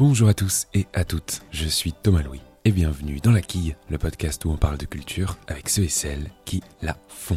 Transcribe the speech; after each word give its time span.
Bonjour 0.00 0.30
à 0.30 0.34
tous 0.34 0.66
et 0.72 0.86
à 0.94 1.04
toutes, 1.04 1.42
je 1.50 1.68
suis 1.68 1.92
Thomas 1.92 2.22
Louis 2.22 2.40
et 2.64 2.72
bienvenue 2.72 3.20
dans 3.20 3.32
La 3.32 3.42
Quille, 3.42 3.76
le 3.90 3.98
podcast 3.98 4.42
où 4.46 4.50
on 4.50 4.56
parle 4.56 4.78
de 4.78 4.86
culture 4.86 5.36
avec 5.46 5.68
ceux 5.68 5.82
et 5.82 5.88
celles 5.90 6.30
qui 6.46 6.62
la 6.80 6.96
font. 7.08 7.36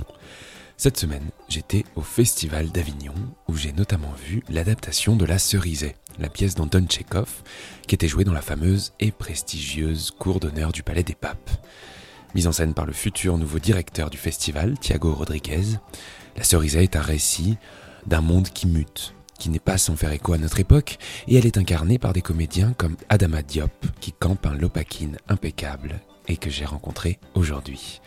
Cette 0.78 0.98
semaine, 0.98 1.30
j'étais 1.50 1.84
au 1.98 2.02
Festival 2.02 2.70
d'Avignon 2.70 3.16
où 3.50 3.58
j'ai 3.58 3.74
notamment 3.74 4.14
vu 4.14 4.44
l'adaptation 4.48 5.18
de 5.18 5.26
La 5.26 5.40
Cerisée, 5.40 5.98
la 6.20 6.30
pièce 6.30 6.56
d'Anton 6.56 6.86
Tchekhov 6.88 7.44
qui 7.86 7.96
était 7.96 8.08
jouée 8.08 8.24
dans 8.24 8.32
la 8.32 8.42
fameuse 8.42 8.94
et 9.02 9.12
prestigieuse 9.12 10.12
cour 10.12 10.40
d'honneur 10.40 10.72
du 10.72 10.84
Palais 10.84 11.04
des 11.04 11.16
Papes. 11.16 11.52
Mise 12.34 12.48
en 12.48 12.54
scène 12.54 12.74
par 12.74 12.86
le 12.86 12.94
futur 12.94 13.38
nouveau 13.38 13.60
directeur 13.60 14.10
du 14.10 14.18
festival, 14.18 14.80
Thiago 14.80 15.14
Rodriguez, 15.14 15.66
La 16.38 16.46
Cerisée 16.46 16.84
est 16.84 16.96
un 16.96 17.02
récit 17.02 17.58
d'un 18.08 18.22
monde 18.22 18.48
qui 18.48 18.68
mute, 18.68 19.16
qui 19.40 19.50
n'est 19.50 19.60
pas 19.60 19.78
sans 19.78 19.96
faire 19.96 20.12
écho 20.12 20.34
à 20.34 20.38
notre 20.38 20.60
époque, 20.60 20.98
et 21.28 21.36
elle 21.36 21.46
est 21.46 21.58
incarnée 21.58 22.00
par 22.00 22.14
des 22.14 22.22
comédiens 22.22 22.74
comme 22.78 22.96
Adama 23.10 23.42
Diop, 23.42 23.72
qui 24.00 24.12
campe 24.12 24.46
un 24.46 24.56
lopakine 24.56 25.18
impeccable 25.28 26.02
et 26.28 26.38
que 26.38 26.50
j'ai 26.50 26.66
rencontré 26.66 27.20
aujourd'hui. 27.34 28.02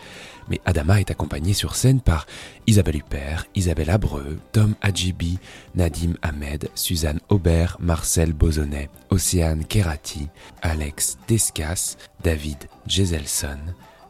Mais 0.49 0.61
Adama 0.65 1.01
est 1.01 1.11
accompagnée 1.11 1.55
sur 1.55 1.75
scène 1.75 2.01
par 2.01 2.27
Isabelle 2.66 2.97
Huppert, 2.97 3.47
Isabelle 3.55 3.91
Abreu, 3.91 4.39
Tom 4.52 4.75
Adjibi, 4.80 5.39
Nadim 5.75 6.15
Ahmed, 6.23 6.71
Suzanne 6.75 7.21
Aubert, 7.29 7.77
Marcel 7.80 8.33
Bozonnet, 8.33 8.88
Océane 9.11 9.65
Kerati, 9.65 10.29
Alex 10.63 11.19
Descas, 11.27 11.97
David 12.23 12.69
Geselson, 12.87 13.59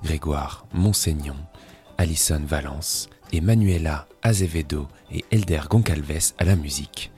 Grégoire 0.02 0.66
Monseignon, 0.74 1.36
Alison 1.96 2.42
Valence, 2.46 3.08
et 3.32 3.40
Manuela 3.40 4.06
Azevedo 4.22 4.88
et 5.12 5.24
Elder 5.30 5.62
Goncalves 5.68 6.32
à 6.38 6.44
la 6.44 6.56
musique. 6.56 7.10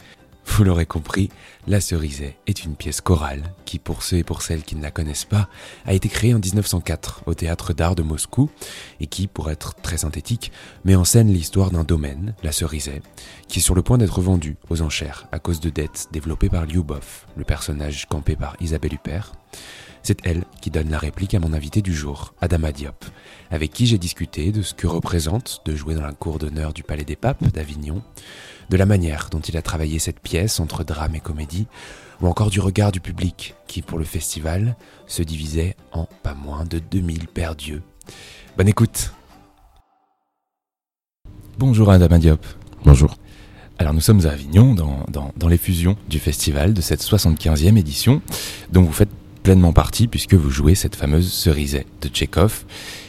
Vous 0.49 0.65
l'aurez 0.65 0.87
compris, 0.87 1.29
La 1.67 1.81
Cerisée 1.81 2.37
est 2.47 2.65
une 2.65 2.75
pièce 2.75 3.01
chorale 3.01 3.55
qui, 3.65 3.79
pour 3.79 4.03
ceux 4.03 4.17
et 4.17 4.25
pour 4.25 4.43
celles 4.43 4.63
qui 4.63 4.75
ne 4.77 4.83
la 4.83 4.91
connaissent 4.91 5.27
pas, 5.27 5.49
a 5.87 5.93
été 5.93 6.09
créée 6.09 6.35
en 6.35 6.39
1904 6.39 7.23
au 7.27 7.35
Théâtre 7.35 7.75
d'Art 7.75 7.95
de 7.95 8.03
Moscou 8.03 8.51
et 8.99 9.07
qui, 9.07 9.27
pour 9.27 9.51
être 9.51 9.75
très 9.77 9.99
synthétique, 9.99 10.51
met 10.85 10.97
en 10.97 11.05
scène 11.05 11.33
l'histoire 11.33 11.71
d'un 11.71 11.85
domaine, 11.85 12.35
La 12.43 12.51
Cerisée, 12.51 13.03
qui 13.47 13.61
est 13.61 13.63
sur 13.63 13.75
le 13.75 13.83
point 13.83 13.99
d'être 13.99 14.21
vendu 14.21 14.57
aux 14.69 14.83
enchères 14.83 15.29
à 15.31 15.39
cause 15.39 15.61
de 15.61 15.71
dettes 15.71 16.09
développées 16.13 16.49
par 16.49 16.67
Lyubov, 16.67 17.27
le 17.37 17.45
personnage 17.45 18.07
campé 18.07 18.35
par 18.35 18.57
Isabelle 18.61 18.95
Huppert. 18.95 19.33
C'est 20.09 20.25
elle 20.25 20.45
qui 20.63 20.71
donne 20.71 20.89
la 20.89 20.99
réplique 20.99 21.35
à 21.35 21.39
mon 21.39 21.53
invité 21.53 21.83
du 21.83 21.93
jour, 21.93 22.33
Adama 22.41 22.73
Diop, 22.73 23.05
avec 23.51 23.75
qui 23.75 23.87
j'ai 23.87 23.99
discuté 23.99 24.53
de 24.53 24.63
ce 24.63 24.73
que 24.73 24.87
représente 24.87 25.61
de 25.67 25.77
jouer 25.77 25.95
dans 25.95 26.01
la 26.01 26.15
cour 26.15 26.39
d'honneur 26.39 26.73
du 26.73 26.83
Palais 26.83 27.05
des 27.05 27.15
Papes 27.15 27.45
d'Avignon, 27.53 28.03
de 28.71 28.79
la 28.79 28.87
manière 28.87 29.29
dont 29.31 29.41
il 29.41 29.59
a 29.59 29.61
travaillé 29.61 29.99
cette 29.99 30.21
pièce 30.21 30.61
entre 30.61 30.83
drame 30.83 31.15
et 31.15 31.21
comédie, 31.21 31.67
ou 32.23 32.27
encore 32.27 32.49
du 32.49 32.59
regard 32.59 32.91
du 32.91 33.01
public 33.01 33.55
qui, 33.67 33.83
pour 33.83 33.99
le 33.99 34.07
festival, 34.07 34.77
se 35.07 35.23
divisait 35.23 35.77
en 35.93 36.07
pas 36.23 36.33
moins 36.33 36.65
de 36.65 36.79
2000 36.79 37.29
pères 37.29 37.55
dieux. 37.55 37.83
Bonne 38.57 38.69
écoute 38.69 39.13
Bonjour 41.59 41.91
Adama 41.91 42.19
Diop. 42.19 42.47
Bonjour. 42.83 43.19
Alors 43.77 43.93
nous 43.93 44.01
sommes 44.01 44.25
à 44.25 44.31
Avignon, 44.31 44.75
dans, 44.75 45.05
dans, 45.11 45.33
dans 45.37 45.49
les 45.49 45.59
fusions 45.59 45.99
du 46.09 46.19
festival 46.19 46.73
de 46.73 46.81
cette 46.81 47.03
75e 47.03 47.77
édition, 47.77 48.23
dont 48.73 48.83
vous 48.83 48.93
faites 48.93 49.11
pleinement 49.43 49.73
partie 49.73 50.09
puisque 50.09 50.35
vous 50.35 50.51
jouez 50.51 50.75
cette 50.75 50.97
fameuse 50.97 51.33
cerisée 51.33 51.87
de 52.03 52.09
Tchekhov, 52.09 52.65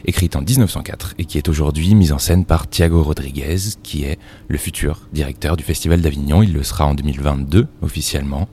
écrite 0.06 0.36
en 0.36 0.42
1904 0.42 1.16
et 1.18 1.26
qui 1.26 1.38
est 1.38 1.50
aujourd'hui 1.50 1.94
mise 1.96 2.14
en 2.14 2.20
scène 2.20 2.46
par 2.46 2.68
Thiago 2.68 3.04
Rodriguez, 3.04 3.58
qui 3.84 4.04
est 4.04 4.20
le 4.48 4.58
futur 4.58 5.08
directeur 5.14 5.58
du 5.58 5.64
Festival 5.64 6.02
d'Avignon. 6.02 6.44
Il 6.44 6.54
le 6.54 6.64
sera 6.64 6.86
en 6.86 6.94
2022 6.94 7.68
officiellement. 7.82 8.48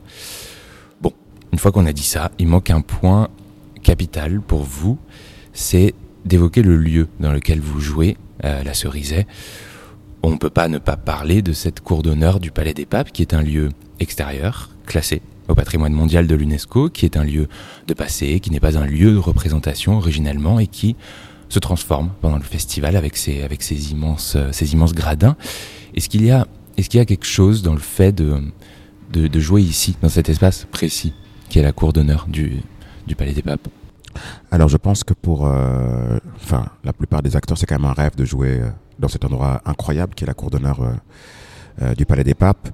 Bon, 1.00 1.12
une 1.52 1.58
fois 1.58 1.72
qu'on 1.72 1.86
a 1.86 1.92
dit 1.92 2.02
ça, 2.02 2.30
il 2.38 2.48
manque 2.48 2.70
un 2.70 2.80
point 2.80 3.28
capital 3.82 4.40
pour 4.40 4.64
vous, 4.64 4.98
c'est 5.52 5.94
d'évoquer 6.24 6.62
le 6.62 6.76
lieu 6.76 7.08
dans 7.20 7.32
lequel 7.32 7.60
vous 7.60 7.80
jouez 7.80 8.16
euh, 8.44 8.62
la 8.64 8.74
cerisée. 8.74 9.26
On 10.22 10.30
ne 10.30 10.36
peut 10.36 10.50
pas 10.50 10.68
ne 10.68 10.78
pas 10.78 10.96
parler 10.96 11.40
de 11.40 11.52
cette 11.52 11.80
cour 11.80 12.02
d'honneur 12.02 12.40
du 12.40 12.50
Palais 12.50 12.74
des 12.74 12.84
Papes, 12.84 13.12
qui 13.12 13.22
est 13.22 13.32
un 13.32 13.42
lieu 13.42 13.68
extérieur, 14.00 14.70
classé 14.86 15.22
au 15.48 15.54
patrimoine 15.54 15.92
mondial 15.92 16.26
de 16.26 16.34
l'UNESCO, 16.34 16.90
qui 16.90 17.04
est 17.04 17.16
un 17.16 17.24
lieu 17.24 17.48
de 17.86 17.94
passé, 17.94 18.40
qui 18.40 18.50
n'est 18.50 18.60
pas 18.60 18.78
un 18.78 18.86
lieu 18.86 19.12
de 19.12 19.18
représentation 19.18 19.96
originellement 19.96 20.58
et 20.58 20.66
qui 20.66 20.96
se 21.48 21.58
transforme 21.58 22.10
pendant 22.20 22.36
le 22.36 22.42
festival 22.42 22.96
avec 22.96 23.16
ses, 23.16 23.42
euh, 23.42 24.52
ses 24.52 24.72
immenses 24.72 24.94
gradins. 24.94 25.36
Est-ce 25.94 26.08
qu'il 26.08 26.24
y 26.24 26.30
a, 26.30 26.46
quelque 27.04 27.26
chose 27.26 27.62
dans 27.62 27.72
le 27.72 27.78
fait 27.78 28.12
de, 28.12 28.40
jouer 29.40 29.62
ici, 29.62 29.96
dans 30.02 30.08
cet 30.08 30.28
espace 30.28 30.66
précis, 30.70 31.14
qui 31.48 31.58
est 31.58 31.62
la 31.62 31.72
cour 31.72 31.92
d'honneur 31.92 32.26
du, 32.28 32.62
Palais 33.16 33.32
des 33.32 33.42
Papes? 33.42 33.68
Alors 34.50 34.68
je 34.68 34.78
pense 34.78 35.04
que 35.04 35.14
pour, 35.14 35.46
euh, 35.46 36.18
la 36.84 36.92
plupart 36.92 37.22
des 37.22 37.36
acteurs, 37.36 37.58
c'est 37.58 37.66
quand 37.66 37.78
même 37.78 37.90
un 37.90 37.92
rêve 37.92 38.16
de 38.16 38.24
jouer 38.24 38.60
euh, 38.60 38.70
dans 38.98 39.08
cet 39.08 39.24
endroit 39.24 39.60
incroyable 39.66 40.14
qui 40.14 40.24
est 40.24 40.26
la 40.26 40.34
cour 40.34 40.50
d'honneur 40.50 40.80
du 41.98 42.06
Palais 42.06 42.24
des 42.24 42.32
Papes. 42.32 42.70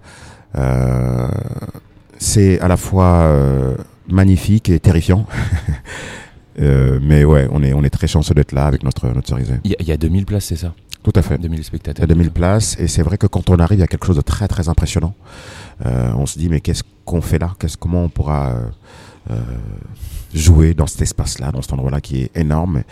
Euh, 2.22 2.25
c'est 2.25 2.60
à 2.60 2.69
la 2.69 2.77
fois 2.77 3.22
euh, 3.22 3.77
magnifique 4.09 4.69
et 4.69 4.78
terrifiant. 4.81 5.27
euh, 6.60 6.99
mais 7.03 7.25
ouais, 7.25 7.49
on 7.50 7.62
est, 7.62 7.72
on 7.72 7.83
est 7.84 7.91
très 7.91 8.06
chanceux 8.06 8.34
d'être 8.34 8.53
là 8.53 8.66
avec 8.66 8.83
notre, 8.83 9.09
notre 9.09 9.28
cerisée. 9.28 9.55
Il 9.65 9.75
y, 9.78 9.84
y 9.84 9.93
a 9.93 9.97
2000 9.97 10.25
places, 10.27 10.47
c'est 10.47 10.56
ça? 10.56 10.75
Tout 11.03 11.12
à 11.16 11.22
fait. 11.22 11.37
2000 11.38 11.59
Il 11.59 11.62
y 11.62 11.65
spectateurs. 11.65 12.05
a 12.05 12.06
2000 12.06 12.31
places 12.31 12.77
et 12.78 12.87
c'est 12.87 13.03
vrai 13.03 13.19
que 13.19 13.27
quand 13.27 13.50
on 13.50 13.56
arrive, 13.56 13.78
il 13.78 13.82
y 13.82 13.84
a 13.84 13.88
quelque 13.88 14.06
chose 14.06 14.16
de 14.16 14.22
très 14.22 14.47
très 14.47 14.69
impressionnant. 14.69 15.15
Euh, 15.84 16.12
on 16.16 16.27
se 16.27 16.38
dit 16.38 16.49
mais 16.49 16.61
qu'est-ce 16.61 16.84
qu'on 17.05 17.21
fait 17.21 17.41
là? 17.41 17.55
Qu'est-ce 17.59 17.77
comment 17.77 18.05
on 18.05 18.09
pourra 18.09 18.55
euh, 19.31 19.34
jouer 20.34 20.75
dans 20.75 20.87
cet 20.87 21.03
espace-là, 21.03 21.53
dans 21.53 21.62
cet 21.62 21.72
endroit-là 21.72 22.00
qui 22.00 22.22
est 22.22 22.37
énorme 22.37 22.82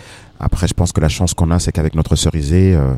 après, 0.42 0.66
je 0.66 0.72
pense 0.72 0.92
que 0.92 1.02
la 1.02 1.10
chance 1.10 1.34
qu'on 1.34 1.50
a, 1.50 1.58
c'est 1.58 1.70
qu'avec 1.70 1.94
notre 1.94 2.16
cerisée, 2.16 2.74
euh, 2.74 2.94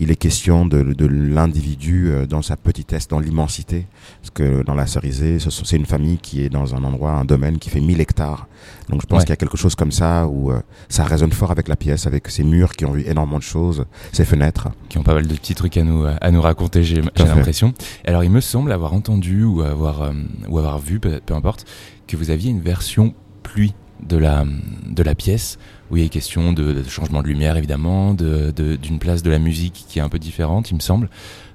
il 0.00 0.10
est 0.10 0.16
question 0.16 0.64
de, 0.64 0.82
de 0.82 1.06
l'individu 1.06 2.08
euh, 2.08 2.26
dans 2.26 2.40
sa 2.40 2.56
petitesse, 2.56 3.06
dans 3.06 3.18
l'immensité. 3.20 3.86
Parce 4.22 4.30
que 4.30 4.62
dans 4.62 4.74
la 4.74 4.86
cerisée, 4.86 5.36
c'est 5.38 5.76
une 5.76 5.84
famille 5.84 6.16
qui 6.16 6.40
est 6.42 6.48
dans 6.48 6.74
un 6.74 6.82
endroit, 6.84 7.12
un 7.12 7.26
domaine 7.26 7.58
qui 7.58 7.68
fait 7.68 7.80
1000 7.80 8.00
hectares. 8.00 8.46
Donc 8.88 9.02
je 9.02 9.06
pense 9.06 9.18
Ouais. 9.18 9.24
qu'il 9.24 9.30
y 9.30 9.32
a 9.34 9.36
quelque 9.36 9.58
chose 9.58 9.74
comme 9.74 9.92
ça 9.92 10.26
où 10.26 10.50
euh, 10.50 10.60
ça 10.88 11.04
résonne 11.04 11.32
fort 11.32 11.50
avec 11.50 11.68
la 11.68 11.76
pièce, 11.76 12.06
avec 12.06 12.28
ces 12.28 12.44
murs 12.44 12.72
qui 12.72 12.86
ont 12.86 12.92
vu 12.92 13.04
énormément 13.06 13.38
de 13.38 13.42
choses, 13.42 13.84
ces 14.12 14.24
fenêtres. 14.24 14.68
qui 14.88 14.96
ont 14.96 15.02
pas 15.02 15.12
mal 15.14 15.26
de 15.26 15.34
petits 15.34 15.54
trucs 15.54 15.76
à 15.76 15.82
nous 15.82 16.06
à 16.06 16.30
nous 16.30 16.40
raconter 16.40 16.82
j'ai 16.82 17.02
l'impression 17.18 17.74
alors 18.06 18.24
il 18.24 18.30
me 18.30 18.40
semble 18.40 18.72
avoir 18.72 18.94
entendu 18.94 19.44
ou 19.44 19.60
avoir 19.62 20.12
ou 20.48 20.58
avoir 20.58 20.78
vu 20.78 20.98
peu, 21.00 21.20
peu 21.24 21.34
importe 21.34 21.64
que 22.06 22.16
vous 22.16 22.30
aviez 22.30 22.50
une 22.50 22.60
version 22.60 23.14
pluie 23.42 23.74
de 24.02 24.16
la 24.16 24.44
de 24.88 25.02
la 25.02 25.14
pièce 25.14 25.58
où 25.90 25.96
il 25.96 26.04
est 26.04 26.08
question 26.08 26.52
de, 26.52 26.72
de 26.72 26.82
changement 26.88 27.22
de 27.22 27.28
lumière 27.28 27.56
évidemment 27.56 28.12
de 28.14 28.50
de- 28.50 28.76
d'une 28.76 28.98
place 28.98 29.22
de 29.22 29.30
la 29.30 29.38
musique 29.38 29.84
qui 29.88 29.98
est 29.98 30.02
un 30.02 30.08
peu 30.08 30.18
différente 30.18 30.70
il 30.70 30.74
me 30.74 30.80
semble. 30.80 31.08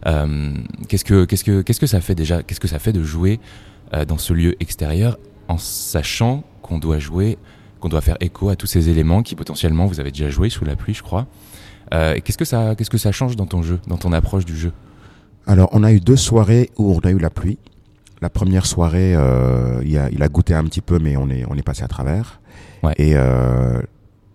Euh, 0.07 0.53
qu'est-ce 0.87 1.05
que 1.05 1.25
qu'est-ce 1.25 1.43
que 1.43 1.61
qu'est-ce 1.61 1.79
que 1.79 1.87
ça 1.87 2.01
fait 2.01 2.15
déjà 2.15 2.41
qu'est-ce 2.43 2.59
que 2.59 2.67
ça 2.67 2.79
fait 2.79 2.93
de 2.93 3.03
jouer 3.03 3.39
euh, 3.93 4.05
dans 4.05 4.17
ce 4.17 4.33
lieu 4.33 4.55
extérieur 4.59 5.17
en 5.47 5.57
sachant 5.57 6.43
qu'on 6.61 6.79
doit 6.79 6.99
jouer 6.99 7.37
qu'on 7.79 7.89
doit 7.89 8.01
faire 8.01 8.17
écho 8.21 8.49
à 8.49 8.55
tous 8.55 8.67
ces 8.67 8.89
éléments 8.89 9.21
qui 9.23 9.35
potentiellement 9.35 9.85
vous 9.85 9.99
avez 9.99 10.11
déjà 10.11 10.29
joué 10.29 10.49
sous 10.49 10.65
la 10.65 10.75
pluie 10.75 10.93
je 10.93 11.03
crois. 11.03 11.27
Euh, 11.93 12.17
qu'est-ce 12.23 12.37
que 12.37 12.45
ça, 12.45 12.73
qu'est-ce 12.75 12.89
que 12.89 12.97
ça 12.97 13.11
change 13.11 13.35
dans 13.35 13.47
ton 13.47 13.61
jeu, 13.63 13.79
dans 13.87 13.97
ton 13.97 14.13
approche 14.13 14.45
du 14.45 14.55
jeu? 14.55 14.71
Alors, 15.45 15.67
on 15.73 15.83
a 15.83 15.91
eu 15.91 15.99
deux 15.99 16.15
soirées 16.15 16.69
où 16.77 16.93
on 16.95 16.99
a 16.99 17.11
eu 17.11 17.17
la 17.17 17.29
pluie. 17.29 17.57
La 18.21 18.29
première 18.29 18.67
soirée, 18.67 19.15
euh, 19.15 19.81
il, 19.83 19.97
a, 19.97 20.09
il 20.11 20.21
a 20.21 20.27
goûté 20.27 20.53
un 20.53 20.63
petit 20.65 20.81
peu, 20.81 20.99
mais 20.99 21.17
on 21.17 21.29
est, 21.29 21.43
on 21.49 21.55
est 21.55 21.63
passé 21.63 21.83
à 21.83 21.87
travers. 21.87 22.39
Ouais. 22.83 22.93
Et 22.97 23.13
euh, 23.15 23.81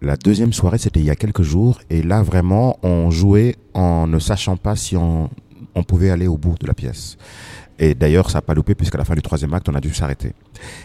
la 0.03 0.17
deuxième 0.17 0.53
soirée, 0.53 0.79
c'était 0.79 0.99
il 0.99 1.07
y 1.07 1.11
a 1.11 1.15
quelques 1.15 1.43
jours. 1.43 1.81
Et 1.89 2.03
là, 2.03 2.23
vraiment, 2.23 2.79
on 2.83 3.11
jouait 3.11 3.57
en 3.75 4.09
ne 4.09 4.19
sachant 4.19 4.57
pas 4.57 4.75
si 4.75 4.97
on, 4.97 5.31
on 5.77 5.85
pouvait 5.85 6.11
aller 6.11 6.27
au 6.27 6.37
bout 6.37 6.57
de 6.59 6.67
la 6.67 6.75
pièce. 6.75 7.17
Et 7.79 7.95
d'ailleurs, 7.95 8.31
ça 8.31 8.39
n'a 8.39 8.43
pas 8.43 8.55
loupé, 8.55 8.75
puisqu'à 8.75 8.99
la 8.99 9.05
fin 9.05 9.15
du 9.15 9.23
troisième 9.23 9.55
acte, 9.55 9.69
on 9.69 9.75
a 9.75 9.81
dû 9.81 9.95
s'arrêter. 9.95 10.33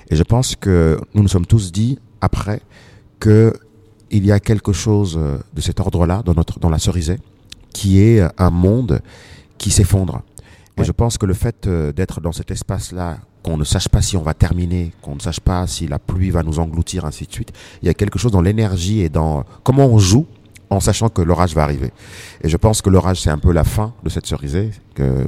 Et 0.10 0.16
je 0.16 0.24
pense 0.24 0.56
que 0.56 1.00
nous 1.16 1.24
nous 1.24 1.30
sommes 1.30 1.46
tous 1.48 1.72
dit, 1.72 1.98
après, 2.20 2.62
que 3.20 3.54
il 4.12 4.26
y 4.26 4.32
a 4.32 4.40
quelque 4.40 4.74
chose 4.74 5.18
euh, 5.20 5.38
de 5.54 5.62
cet 5.62 5.80
ordre-là 5.80 6.22
dans, 6.24 6.34
notre, 6.34 6.60
dans 6.60 6.70
la 6.70 6.80
cerisée, 6.80 7.18
qui 7.74 8.00
est 8.02 8.22
un 8.38 8.50
monde 8.52 9.02
qui 9.58 9.72
s'effondre. 9.72 10.22
Et 10.78 10.82
Ouais. 10.82 10.86
je 10.86 10.92
pense 10.92 11.18
que 11.18 11.26
le 11.26 11.34
fait 11.34 11.68
euh, 11.68 11.92
d'être 11.92 12.22
dans 12.22 12.32
cet 12.32 12.52
espace-là, 12.52 13.18
qu'on 13.44 13.58
ne 13.58 13.64
sache 13.64 13.90
pas 13.90 14.02
si 14.02 14.16
on 14.18 14.22
va 14.22 14.34
terminer, 14.34 14.94
qu'on 15.02 15.16
ne 15.16 15.20
sache 15.20 15.40
pas 15.40 15.66
si 15.68 15.88
la 15.88 16.00
pluie 16.00 16.30
va 16.30 16.44
nous 16.44 16.60
engloutir, 16.60 17.06
ainsi 17.06 17.26
de 17.26 17.32
suite, 17.32 17.52
il 17.82 17.88
y 17.88 17.90
a 17.90 17.94
quelque 17.94 18.20
chose 18.20 18.32
dans 18.32 18.42
l'énergie 18.42 19.02
et 19.02 19.10
dans 19.10 19.44
comment 19.64 19.86
on 19.88 19.98
joue 19.98 20.26
en 20.70 20.80
sachant 20.80 21.10
que 21.10 21.22
l'orage 21.22 21.54
va 21.54 21.64
arriver. 21.64 21.92
Et 22.44 22.48
je 22.50 22.56
pense 22.56 22.82
que 22.82 22.90
l'orage, 22.90 23.20
c'est 23.20 23.30
un 23.30 23.38
peu 23.40 23.52
la 23.52 23.66
fin 23.66 23.94
de 24.04 24.10
cette 24.10 24.26
cerisée, 24.26 24.72
que 24.96 25.28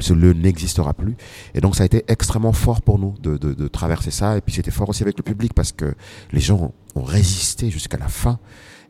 ce 0.00 0.12
lieu 0.14 0.32
n'existera 0.32 0.92
plus. 0.94 1.16
Et 1.54 1.60
donc, 1.60 1.76
ça 1.76 1.84
a 1.84 1.86
été 1.86 2.04
extrêmement 2.08 2.52
fort 2.52 2.82
pour 2.82 2.98
nous 2.98 3.14
de, 3.22 3.36
de, 3.36 3.54
de 3.54 3.68
traverser 3.68 4.10
ça. 4.10 4.36
Et 4.36 4.40
puis, 4.40 4.52
c'était 4.52 4.72
fort 4.72 4.88
aussi 4.88 5.04
avec 5.04 5.16
le 5.16 5.22
public 5.22 5.54
parce 5.54 5.70
que 5.70 5.94
les 6.32 6.40
gens 6.40 6.72
ont 6.96 7.02
résisté 7.04 7.70
jusqu'à 7.70 7.98
la 7.98 8.08
fin. 8.08 8.40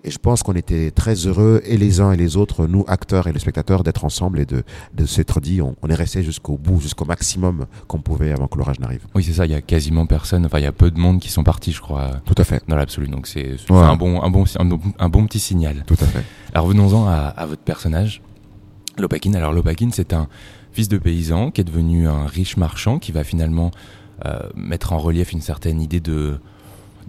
Et 0.07 0.11
je 0.11 0.19
pense 0.19 0.43
qu'on 0.43 0.53
était 0.53 0.91
très 0.91 1.15
heureux, 1.15 1.63
et 1.65 1.79
les 1.79 2.01
uns 2.03 2.13
et 2.13 2.17
les 2.19 2.37
autres, 2.37 2.67
nous, 2.67 2.85
acteurs 2.89 3.27
et 3.27 3.33
les 3.33 3.39
spectateurs, 3.39 3.83
d'être 3.83 4.05
ensemble 4.05 4.39
et 4.39 4.45
de, 4.45 4.63
de 4.95 5.07
s'être 5.07 5.41
dit, 5.41 5.63
on, 5.63 5.77
on 5.81 5.89
est 5.89 5.95
resté 5.95 6.23
jusqu'au 6.23 6.59
bout, 6.59 6.79
jusqu'au 6.79 7.07
maximum 7.07 7.65
qu'on 7.89 8.01
pouvait 8.01 8.31
avant 8.31 8.47
que 8.47 8.59
l'orage 8.59 8.79
n'arrive. 8.81 9.01
Oui, 9.15 9.25
c'est 9.25 9.33
ça, 9.33 9.47
il 9.47 9.53
y 9.53 9.55
a 9.55 9.63
quasiment 9.63 10.05
personne, 10.05 10.45
enfin 10.45 10.59
il 10.59 10.65
y 10.65 10.67
a 10.67 10.73
peu 10.73 10.91
de 10.91 10.99
monde 10.99 11.21
qui 11.21 11.31
sont 11.31 11.43
partis, 11.43 11.73
je 11.73 11.81
crois, 11.81 12.11
Tout 12.27 12.35
à 12.37 12.45
fait. 12.45 12.63
dans 12.69 12.77
l'absolu. 12.77 13.09
Donc 13.09 13.27
c'est 13.27 13.57
Ouais. 13.71 13.79
un, 13.79 13.97
bon, 13.97 14.21
un, 14.23 14.29
bon, 14.31 14.45
un, 14.59 14.65
bon, 14.67 14.79
un 14.99 15.09
bon 15.09 15.27
petit 15.27 15.39
signal. 15.41 15.85
Tout 15.87 15.97
à 16.01 16.05
fait. 16.07 16.23
Alors 16.53 16.67
venons-en 16.67 17.07
à, 17.07 17.13
à 17.15 17.47
votre 17.47 17.63
personnage, 17.63 18.21
Lopakin. 18.99 19.33
Alors 19.33 19.53
Lopakin, 19.55 19.89
c'est 19.91 20.13
un 20.13 20.29
fils 20.73 20.89
de 20.89 20.99
paysan 20.99 21.51
qui 21.51 21.63
est 21.63 21.65
devenu 21.65 22.09
un 22.09 22.27
riche 22.27 22.59
marchand 22.59 22.99
qui 22.99 23.11
va 23.11 23.25
finalement 23.25 23.71
euh, 24.27 24.39
mettre 24.55 24.93
en 24.93 24.99
relief 24.99 25.33
une 25.33 25.41
certaine 25.41 25.81
idée 25.81 26.01
de, 26.01 26.39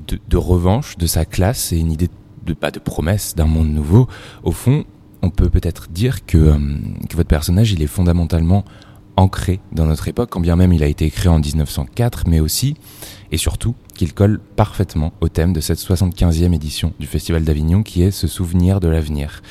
de, 0.08 0.18
de 0.30 0.38
revanche 0.38 0.98
de 0.98 1.08
sa 1.08 1.26
classe 1.26 1.74
et 1.74 1.78
une 1.78 1.92
idée 1.92 2.08
de, 2.08 2.14
pas 2.54 2.72
de 2.72 2.80
promesse 2.80 3.36
d'un 3.36 3.46
monde 3.46 3.70
nouveau. 3.70 4.08
Au 4.44 4.52
fond, 4.52 4.86
on 5.22 5.30
peut 5.30 5.50
peut-être 5.50 5.90
dire 5.90 6.26
que, 6.26 6.38
euh, 6.38 6.58
que 7.10 7.16
votre 7.16 7.30
personnage, 7.30 7.72
il 7.72 7.82
est 7.82 7.88
fondamentalement 7.88 8.64
ancré 9.18 9.60
dans 9.72 9.86
notre 9.86 10.08
époque, 10.08 10.30
quand 10.30 10.40
bien 10.40 10.56
même 10.56 10.74
il 10.74 10.84
a 10.84 10.88
été 10.88 11.06
écrit 11.06 11.30
en 11.30 11.40
1904, 11.40 12.26
mais 12.28 12.40
aussi 12.40 12.76
et 13.32 13.38
surtout 13.38 13.76
qu'il 13.96 14.14
colle 14.14 14.40
parfaitement 14.40 15.14
au 15.22 15.30
thème 15.30 15.54
de 15.54 15.62
cette 15.62 15.80
75e 15.80 16.54
édition 16.54 16.94
du 17.00 17.08
Festival 17.08 17.44
d'Avignon 17.44 17.82
qui 17.82 18.04
est 18.04 18.12
ce 18.12 18.28
souvenir 18.28 18.80
de 18.80 18.88
l'avenir. 18.88 19.42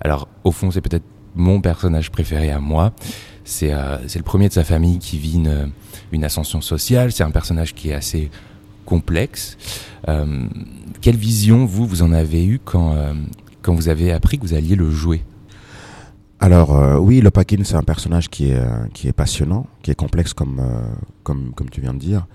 Alors 0.00 0.28
au 0.42 0.50
fond 0.50 0.70
c'est 0.70 0.80
peut-être 0.80 1.04
mon 1.34 1.60
personnage 1.60 2.10
préféré 2.10 2.50
à 2.50 2.60
moi, 2.60 2.92
c'est 3.44 3.72
euh, 3.72 3.98
c'est 4.06 4.18
le 4.18 4.24
premier 4.24 4.48
de 4.48 4.52
sa 4.52 4.64
famille 4.64 4.98
qui 4.98 5.18
vit 5.18 5.34
une, 5.34 5.70
une 6.12 6.24
ascension 6.24 6.60
sociale, 6.60 7.12
c'est 7.12 7.24
un 7.24 7.30
personnage 7.30 7.74
qui 7.74 7.90
est 7.90 7.94
assez 7.94 8.30
complexe. 8.84 9.56
Euh, 10.08 10.46
quelle 11.00 11.16
vision 11.16 11.64
vous, 11.64 11.86
vous 11.86 12.02
en 12.02 12.12
avez 12.12 12.44
eu 12.44 12.60
quand, 12.64 12.94
euh, 12.94 13.12
quand 13.62 13.74
vous 13.74 13.88
avez 13.88 14.12
appris 14.12 14.38
que 14.38 14.46
vous 14.46 14.54
alliez 14.54 14.76
le 14.76 14.90
jouer? 14.90 15.22
Alors 16.44 16.76
euh, 16.76 16.98
oui, 16.98 17.22
le 17.22 17.30
Pakin, 17.30 17.64
c'est 17.64 17.74
un 17.76 17.82
personnage 17.82 18.28
qui 18.28 18.50
est, 18.50 18.56
euh, 18.56 18.86
qui 18.92 19.08
est 19.08 19.14
passionnant, 19.14 19.64
qui 19.82 19.90
est 19.90 19.94
complexe 19.94 20.34
comme, 20.34 20.60
euh, 20.60 20.82
comme, 21.22 21.52
comme 21.54 21.70
tu 21.70 21.80
viens 21.80 21.94
de 21.94 21.98
dire. 21.98 22.26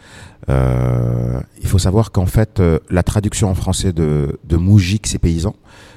Euh, 0.50 1.40
il 1.62 1.68
faut 1.68 1.78
savoir 1.78 2.12
qu'en 2.12 2.26
fait, 2.26 2.60
euh, 2.60 2.80
la 2.90 3.04
traduction 3.04 3.52
en 3.52 3.54
français 3.54 3.94
de, 3.94 4.40
de 4.46 4.58
moujik, 4.58 5.06
c'est 5.06 5.20
paysan, 5.20 5.54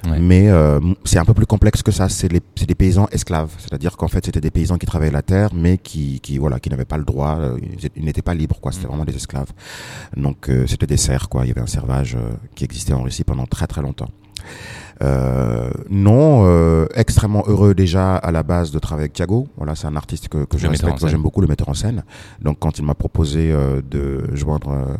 Ouais. 0.06 0.18
mais 0.20 0.50
euh, 0.50 0.78
c'est 1.04 1.18
un 1.18 1.24
peu 1.24 1.32
plus 1.32 1.46
complexe 1.46 1.82
que 1.82 1.90
ça. 1.92 2.10
C'est 2.10 2.28
des 2.28 2.74
paysans 2.74 3.06
esclaves, 3.12 3.50
c'est-à-dire 3.56 3.96
qu'en 3.96 4.08
fait, 4.08 4.26
c'était 4.26 4.42
des 4.42 4.50
paysans 4.50 4.76
qui 4.76 4.84
travaillaient 4.84 5.10
la 5.12 5.22
terre, 5.22 5.48
mais 5.54 5.78
qui, 5.78 6.20
qui 6.20 6.36
voilà, 6.36 6.60
qui 6.60 6.68
n'avaient 6.68 6.84
pas 6.84 6.98
le 6.98 7.04
droit, 7.04 7.38
ils, 7.62 7.86
étaient- 7.86 7.92
ils 7.96 8.04
n'étaient 8.04 8.20
pas 8.20 8.34
libres, 8.34 8.60
quoi. 8.60 8.72
C'était 8.72 8.84
Mhm. 8.84 8.88
vraiment 8.90 9.04
des 9.06 9.16
esclaves. 9.16 9.52
Donc 10.18 10.50
euh, 10.50 10.66
c'était 10.66 10.86
des 10.86 10.98
serfs, 10.98 11.28
quoi. 11.30 11.46
Il 11.46 11.48
y 11.48 11.50
avait 11.52 11.62
un 11.62 11.66
servage 11.66 12.16
euh, 12.16 12.32
qui 12.56 12.64
existait 12.64 12.92
en 12.92 13.02
Russie 13.04 13.24
pendant 13.24 13.46
très 13.46 13.66
très 13.66 13.80
longtemps. 13.80 14.10
Euh, 15.02 15.70
non, 15.90 16.44
euh, 16.46 16.86
extrêmement 16.94 17.44
heureux 17.46 17.74
déjà 17.74 18.16
à 18.16 18.30
la 18.30 18.42
base 18.42 18.70
de 18.70 18.78
travailler 18.78 19.04
avec 19.04 19.14
Thiago. 19.14 19.48
Voilà, 19.56 19.74
c'est 19.74 19.86
un 19.86 19.96
artiste 19.96 20.28
que, 20.28 20.44
que 20.44 20.58
je 20.58 20.66
respecte, 20.66 21.06
j'aime 21.06 21.22
beaucoup, 21.22 21.40
le 21.40 21.46
metteur 21.46 21.68
en 21.68 21.74
scène. 21.74 22.04
Donc 22.40 22.58
quand 22.60 22.78
il 22.78 22.84
m'a 22.84 22.94
proposé 22.94 23.50
euh, 23.52 23.80
de 23.82 24.34
joindre, 24.34 24.70
euh, 24.70 24.96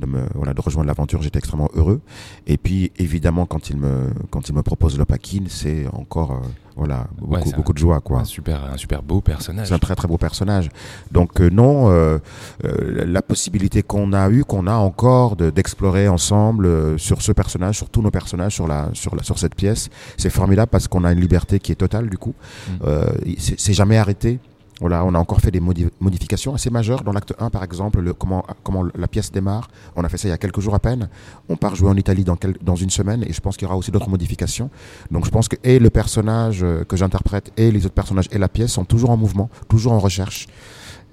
de 0.00 0.06
me, 0.06 0.20
voilà, 0.34 0.54
de 0.54 0.60
rejoindre 0.60 0.86
l'aventure, 0.86 1.22
j'étais 1.22 1.38
extrêmement 1.38 1.70
heureux. 1.74 2.00
Et 2.46 2.56
puis 2.56 2.92
évidemment 2.98 3.46
quand 3.46 3.70
il 3.70 3.76
me, 3.76 4.10
quand 4.30 4.48
il 4.48 4.54
me 4.54 4.62
propose 4.62 4.98
le 4.98 5.04
Pakin, 5.04 5.44
c'est 5.48 5.86
encore, 5.92 6.32
euh, 6.32 6.71
voilà, 6.76 7.06
beaucoup, 7.18 7.34
Ouais, 7.34 7.40
c'est 7.44 7.52
un- 7.54 7.56
beaucoup 7.56 7.72
de 7.72 7.78
joie, 7.78 8.00
quoi. 8.00 8.20
un 8.20 8.24
super, 8.24 8.64
un 8.72 8.76
super 8.76 9.02
beau 9.02 9.20
personnage. 9.20 9.68
C'est 9.68 9.74
un 9.74 9.78
très 9.78 9.94
très 9.94 10.08
beau 10.08 10.16
personnage. 10.18 10.68
Donc 11.10 11.40
euh, 11.40 11.50
non, 11.50 11.90
euh, 11.90 12.18
euh, 12.64 13.04
la 13.06 13.22
possibilité 13.22 13.82
qu'on 13.82 14.12
a 14.12 14.28
eue, 14.30 14.44
qu'on 14.44 14.66
a 14.66 14.74
encore 14.74 15.36
de- 15.36 15.50
d'explorer 15.50 16.08
ensemble 16.08 16.66
euh, 16.66 16.98
sur 16.98 17.20
ce 17.22 17.32
personnage, 17.32 17.76
sur 17.76 17.88
tous 17.90 18.02
nos 18.02 18.10
personnages, 18.10 18.54
sur 18.54 18.66
la 18.66 18.88
sur 18.94 19.14
la 19.16 19.22
sur 19.22 19.38
cette 19.38 19.54
pièce, 19.54 19.90
c'est 20.16 20.30
formidable 20.30 20.70
parce 20.70 20.88
qu'on 20.88 21.04
a 21.04 21.12
une 21.12 21.20
liberté 21.20 21.58
qui 21.60 21.72
est 21.72 21.76
totale 21.76 22.08
du 22.08 22.18
coup. 22.18 22.34
Mm. 22.68 22.72
Euh, 22.86 23.04
c'est 23.38 23.58
c'est 23.60 23.72
jamais 23.74 23.98
arrêté. 23.98 24.38
On 24.82 25.14
a 25.14 25.18
encore 25.18 25.40
fait 25.40 25.50
des 25.50 25.60
modi- 25.60 25.88
modifications 26.00 26.54
assez 26.54 26.70
majeures 26.70 27.02
dans 27.04 27.12
l'acte 27.12 27.34
1 27.38 27.50
par 27.50 27.62
exemple, 27.64 28.00
le, 28.00 28.12
comment 28.14 28.44
comment 28.62 28.84
la 28.94 29.08
pièce 29.08 29.30
démarre. 29.30 29.68
On 29.96 30.04
a 30.04 30.08
fait 30.08 30.16
ça 30.18 30.28
il 30.28 30.32
y 30.32 30.34
a 30.34 30.38
quelques 30.38 30.60
jours 30.60 30.74
à 30.74 30.78
peine. 30.80 31.08
On 31.48 31.56
part 31.56 31.74
jouer 31.76 31.88
en 31.88 31.96
Italie 31.96 32.24
dans 32.24 32.76
une 32.76 32.90
semaine 32.90 33.22
et 33.26 33.32
je 33.32 33.40
pense 33.40 33.56
qu'il 33.56 33.66
y 33.66 33.68
aura 33.68 33.76
aussi 33.76 33.90
d'autres 33.90 34.08
modifications. 34.10 34.70
Donc 35.10 35.24
je 35.24 35.30
pense 35.30 35.48
que 35.48 35.56
et 35.64 35.78
le 35.78 35.90
personnage 35.90 36.62
euh, 36.62 36.84
que 36.84 36.96
j'interprète 36.96 37.52
et 37.56 37.70
les 37.70 37.86
autres 37.86 37.94
personnages 37.94 38.28
et 38.32 38.38
la 38.38 38.48
pièce 38.48 38.72
sont 38.72 38.84
toujours 38.84 39.10
en 39.10 39.16
mouvement, 39.16 39.50
toujours 39.68 39.92
en 39.92 39.98
recherche. 39.98 40.46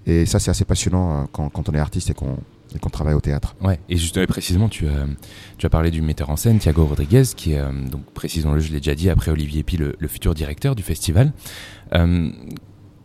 Et 0.05 0.25
ça, 0.25 0.39
c'est 0.39 0.49
assez 0.49 0.65
passionnant 0.65 1.11
euh, 1.11 1.25
quand, 1.31 1.69
on 1.69 1.73
est 1.73 1.79
artiste 1.79 2.09
et 2.09 2.13
qu'on 2.13 2.89
travaille 2.89 3.13
au 3.13 3.21
théâtre. 3.21 3.55
Ouais, 3.61 3.79
et 3.89 3.97
justement, 3.97 4.23
et 4.23 4.27
précisément, 4.27 4.69
tu, 4.69 4.87
as- 4.87 5.69
parlé 5.69 5.91
du 5.91 6.01
metteur 6.01 6.29
en 6.31 6.35
scène, 6.35 6.57
Thiago 6.57 6.85
Rodriguez, 6.85 7.23
qui 7.35 7.53
est, 7.53 7.59
euh, 7.59 7.71
donc, 7.91 8.05
précisons-le, 8.13 8.59
je 8.59 8.71
l'ai 8.71 8.79
déjà 8.79 8.95
dit, 8.95 9.09
après 9.09 9.29
Olivier 9.29 9.61
Pi, 9.61 9.77
le, 9.77 9.95
futur 10.07 10.33
directeur 10.33 10.73
du 10.73 10.81
festival. 10.81 11.31
Euh, 11.93 12.31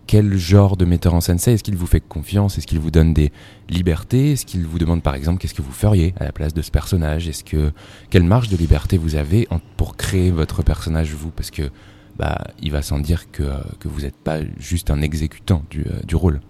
quel 0.06 0.37
genre 0.37 0.77
de 0.77 0.85
metteur 0.85 1.15
en 1.15 1.21
scène 1.21 1.39
c'est? 1.39 1.55
Est-ce 1.55 1.65
qu'il 1.65 1.77
vous 1.77 1.87
fait 1.87 2.01
confiance? 2.01 2.59
Est-ce 2.59 2.67
qu'il 2.67 2.79
vous 2.79 2.91
donne 2.91 3.15
des 3.15 3.33
libertés? 3.69 4.33
Est-ce 4.33 4.47
qu'il 4.47 4.67
vous 4.67 4.79
demande, 4.79 5.03
par 5.03 5.15
exemple, 5.15 5.41
qu'est-ce 5.41 5.55
que 5.55 5.62
vous 5.62 5.73
feriez 5.73 6.15
à 6.19 6.25
la 6.25 6.33
place 6.33 6.55
de 6.55 6.62
ce 6.62 6.71
personnage? 6.71 7.29
Est-ce 7.29 7.45
que 7.45 7.73
quelle 8.11 8.25
marge 8.25 8.49
de 8.49 8.56
liberté 8.56 8.99
vous 8.99 9.17
avez 9.17 9.49
pour 9.77 9.97
créer 9.97 10.31
votre 10.31 10.62
personnage 10.62 11.12
vous? 11.15 11.31
Parce 11.31 11.51
que 11.51 11.71
bah, 12.17 12.39
il 12.62 12.71
va 12.71 12.83
sans 12.83 12.99
dire 13.01 13.31
que, 13.31 13.43
euh, 13.43 13.59
que 13.81 13.89
vous 13.89 14.03
n'êtes 14.03 14.17
pas 14.17 14.39
juste 14.59 14.91
un 14.91 15.03
exécutant 15.03 15.65
du, 15.71 15.81
euh, 15.81 16.01
du 16.06 16.15
rôle. 16.15 16.41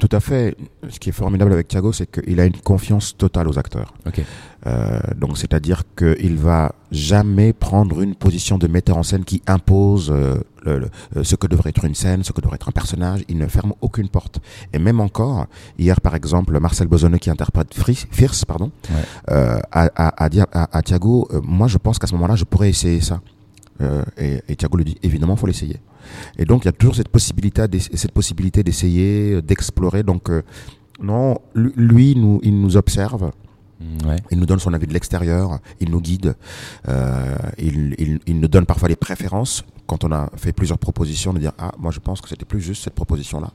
Tout 0.00 0.08
à 0.12 0.20
fait. 0.20 0.56
Ce 0.88 0.98
qui 0.98 1.10
est 1.10 1.12
formidable 1.12 1.52
avec 1.52 1.68
Thiago, 1.68 1.92
c'est 1.92 2.10
qu'il 2.10 2.40
a 2.40 2.44
une 2.46 2.56
confiance 2.56 3.16
totale 3.16 3.46
aux 3.48 3.58
acteurs. 3.58 3.94
Euh, 4.66 5.00
donc, 5.16 5.38
c'est-à-dire 5.38 5.82
qu'il 5.96 6.36
va 6.36 6.72
jamais 6.90 7.52
prendre 7.52 8.00
une 8.00 8.14
position 8.14 8.58
de 8.58 8.66
metteur 8.68 8.96
en 8.96 9.02
scène 9.02 9.24
qui 9.24 9.42
impose 9.46 10.10
euh, 10.10 10.36
le- 10.64 10.78
le- 10.78 10.90
euh, 11.16 11.24
ce 11.24 11.34
que 11.36 11.46
devrait 11.46 11.70
être 11.70 11.84
une 11.84 11.94
scène, 11.94 12.22
ce 12.24 12.32
que 12.32 12.40
devrait 12.40 12.56
être 12.56 12.68
un 12.68 12.72
personnage. 12.72 13.24
Il 13.28 13.38
ne 13.38 13.46
ferme 13.48 13.72
aucune 13.80 14.08
porte. 14.08 14.40
Et 14.72 14.78
même 14.78 15.00
encore, 15.00 15.46
hier, 15.78 16.00
par 16.00 16.14
exemple, 16.14 16.58
Marcel 16.60 16.86
Bozonnet, 16.88 17.18
qui 17.18 17.30
interprète 17.30 17.74
Fierce, 18.10 18.44
pardon, 18.44 18.70
Ouais. 18.90 18.96
euh, 19.30 19.58
a, 19.72 19.90
a, 19.96 20.24
a 20.24 20.28
dit 20.28 20.40
à, 20.40 20.68
à 20.72 20.82
Thiago, 20.82 21.28
moi, 21.42 21.66
je 21.68 21.78
pense 21.78 21.98
qu'à 21.98 22.06
ce 22.06 22.14
moment-là, 22.14 22.36
je 22.36 22.44
pourrais 22.44 22.70
essayer 22.70 23.00
ça. 23.00 23.20
Et, 24.16 24.40
et 24.48 24.54
Thiago 24.54 24.76
lui 24.76 24.84
dit, 24.84 24.98
évidemment, 25.02 25.34
faut 25.34 25.46
l'essayer. 25.48 25.80
Et 26.38 26.44
donc, 26.44 26.64
il 26.64 26.66
y 26.66 26.68
a 26.68 26.72
toujours 26.72 26.94
cette 26.96 27.08
possibilité, 27.08 27.62
cette 27.94 28.12
possibilité 28.12 28.62
d'essayer, 28.62 29.32
euh, 29.34 29.42
d'explorer. 29.42 30.02
Donc, 30.02 30.30
euh, 30.30 30.42
non, 31.00 31.38
lui, 31.54 32.14
nous, 32.16 32.40
il 32.42 32.60
nous 32.60 32.76
observe. 32.76 33.24
Mm, 33.80 34.06
Ouais. 34.08 34.16
Il 34.30 34.38
nous 34.38 34.46
donne 34.46 34.60
son 34.60 34.72
avis 34.74 34.86
de 34.86 34.92
l'extérieur, 34.92 35.58
il 35.80 35.90
nous 35.90 36.00
guide, 36.00 36.36
euh, 36.88 37.34
il, 37.58 37.94
il, 37.98 38.20
il 38.26 38.38
nous 38.38 38.46
donne 38.46 38.64
parfois 38.64 38.88
des 38.88 38.94
préférences 38.96 39.64
quand 39.88 40.04
on 40.04 40.12
a 40.12 40.30
fait 40.36 40.52
plusieurs 40.52 40.78
propositions, 40.78 41.32
de 41.34 41.40
dire 41.40 41.50
ah 41.58 41.72
moi 41.78 41.90
je 41.90 41.98
pense 41.98 42.20
que 42.20 42.28
c'était 42.28 42.44
plus 42.44 42.60
juste 42.60 42.84
cette 42.84 42.94
proposition 42.94 43.40
là, 43.40 43.50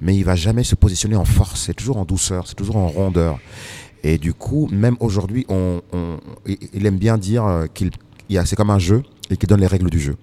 mais 0.00 0.14
il 0.16 0.24
va 0.24 0.36
jamais 0.36 0.62
se 0.62 0.76
positionner 0.76 1.16
en 1.16 1.24
force, 1.24 1.62
c'est 1.62 1.74
toujours 1.74 1.96
en 1.96 2.04
douceur, 2.04 2.46
c'est 2.46 2.54
toujours 2.54 2.76
en 2.76 2.86
rondeur. 2.86 3.38
Et 4.04 4.18
du 4.18 4.32
coup, 4.34 4.68
même 4.72 4.96
aujourd'hui, 5.00 5.44
on, 5.48 5.80
on- 5.92 6.16
il 6.46 6.86
aime 6.86 6.98
bien 6.98 7.18
dire 7.18 7.66
qu'il 7.74 7.90
il 8.28 8.36
y 8.36 8.38
a 8.38 8.46
c'est 8.46 8.54
comme 8.56 8.70
un 8.70 8.78
jeu 8.78 9.02
et 9.32 9.36
qu'il 9.36 9.48
donne 9.48 9.60
les 9.60 9.66
règles 9.66 9.90
du 9.90 10.00
jeu 10.00 10.16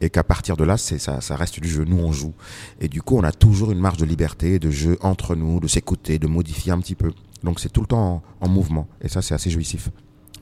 et 0.00 0.10
qu'à 0.10 0.24
partir 0.24 0.56
de 0.56 0.64
là, 0.64 0.76
c'est 0.76 0.98
ça, 0.98 1.20
ça 1.20 1.36
reste 1.36 1.60
du 1.60 1.68
jeu. 1.68 1.84
Nous 1.84 1.98
on 1.98 2.12
joue 2.12 2.34
et 2.80 2.88
du 2.88 3.02
coup, 3.02 3.16
on 3.16 3.24
a 3.24 3.32
toujours 3.32 3.70
une 3.70 3.80
marge 3.80 3.98
de 3.98 4.04
liberté, 4.04 4.58
de 4.58 4.70
jeu 4.70 4.98
entre 5.00 5.36
nous, 5.36 5.60
de 5.60 5.68
s'écouter, 5.68 6.18
de 6.18 6.26
modifier 6.26 6.72
un 6.72 6.78
petit 6.78 6.94
peu. 6.94 7.12
Donc 7.44 7.60
c'est 7.60 7.68
tout 7.70 7.80
le 7.80 7.86
temps 7.86 8.22
en, 8.40 8.46
en 8.46 8.48
mouvement 8.48 8.88
et 9.00 9.08
ça 9.08 9.22
c'est 9.22 9.34
assez 9.34 9.50
jouissif. 9.50 9.90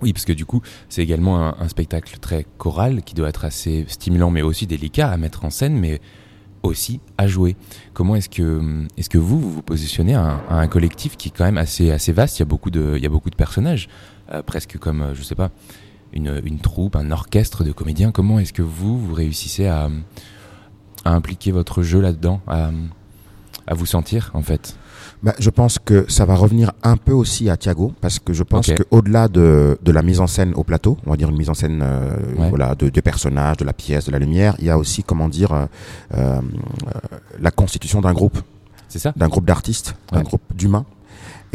Oui, 0.02 0.12
parce 0.12 0.24
que 0.24 0.32
du 0.32 0.44
coup, 0.44 0.60
c'est 0.88 1.02
également 1.02 1.58
un, 1.58 1.68
spectacle 1.68 2.18
très 2.18 2.44
choral 2.58 3.02
qui 3.02 3.14
doit 3.14 3.28
être 3.28 3.44
assez 3.44 3.86
stimulant, 3.88 4.30
mais 4.30 4.42
aussi 4.42 4.66
délicat 4.66 5.10
à 5.10 5.16
mettre 5.16 5.44
en 5.44 5.50
scène, 5.50 5.78
mais 5.78 6.00
aussi 6.62 7.00
à 7.16 7.26
jouer. 7.26 7.56
Comment 7.94 8.16
est-ce 8.16 8.28
que, 8.28 8.86
est-ce 8.98 9.08
que 9.08 9.18
vous, 9.18 9.40
vous 9.40 9.50
vous 9.50 9.62
positionnez 9.62 10.14
à 10.14 10.42
un, 10.50 10.68
collectif 10.68 11.16
qui 11.16 11.28
est 11.28 11.32
quand 11.32 11.44
même 11.44 11.58
assez, 11.58 11.90
assez 11.90 12.12
vaste? 12.12 12.38
Il 12.38 12.40
y 12.40 12.42
a 12.42 12.46
beaucoup 12.46 12.70
de, 12.70 12.94
il 12.96 13.02
y 13.02 13.06
a 13.06 13.08
beaucoup 13.08 13.30
de 13.30 13.36
personnages, 13.36 13.88
euh, 14.32 14.42
presque 14.42 14.76
comme, 14.78 15.00
euh, 15.00 15.14
je 15.14 15.22
sais 15.22 15.34
pas, 15.34 15.50
une, 16.16 16.40
une 16.44 16.58
troupe, 16.58 16.96
un 16.96 17.10
orchestre 17.10 17.62
de 17.62 17.72
comédiens. 17.72 18.10
Comment 18.10 18.38
est-ce 18.40 18.52
que 18.52 18.62
vous, 18.62 18.98
vous 18.98 19.14
réussissez 19.14 19.66
à, 19.66 19.88
à 21.04 21.10
impliquer 21.12 21.52
votre 21.52 21.82
jeu 21.82 22.00
là-dedans, 22.00 22.40
à, 22.48 22.70
à 23.66 23.74
vous 23.74 23.86
sentir, 23.86 24.30
en 24.34 24.42
fait? 24.42 24.76
Bah, 25.22 25.34
je 25.38 25.50
pense 25.50 25.78
que 25.78 26.04
ça 26.10 26.24
va 26.24 26.34
revenir 26.34 26.72
un 26.82 26.96
peu 26.96 27.12
aussi 27.12 27.48
à 27.48 27.56
Thiago, 27.56 27.92
parce 28.00 28.18
que 28.18 28.32
je 28.32 28.42
pense 28.42 28.70
qu'au-delà 28.70 29.28
de, 29.28 29.78
de 29.82 29.92
la 29.92 30.02
mise 30.02 30.20
en 30.20 30.26
scène 30.26 30.52
au 30.54 30.62
plateau, 30.64 30.98
on 31.06 31.10
va 31.10 31.16
dire 31.16 31.28
une 31.30 31.38
mise 31.38 31.48
en 31.50 31.54
scène 31.54 31.80
euh, 31.82 32.16
Ouais. 32.38 32.48
voilà, 32.50 32.74
de, 32.74 32.88
personnages, 33.00 33.56
de 33.56 33.64
la 33.64 33.72
pièce, 33.72 34.06
de 34.06 34.12
la 34.12 34.18
lumière, 34.18 34.56
il 34.58 34.66
y 34.66 34.70
a 34.70 34.76
aussi, 34.78 35.02
comment 35.02 35.28
dire, 35.28 35.52
euh, 35.52 35.66
euh, 36.14 36.40
la 37.40 37.50
constitution 37.50 38.00
d'un 38.00 38.12
groupe, 38.12 38.38
C'est 38.88 38.98
ça 38.98 39.12
d'un 39.16 39.28
groupe 39.28 39.46
d'artistes, 39.46 39.94
d'un 40.12 40.22
groupe 40.22 40.42
d'humains. 40.54 40.84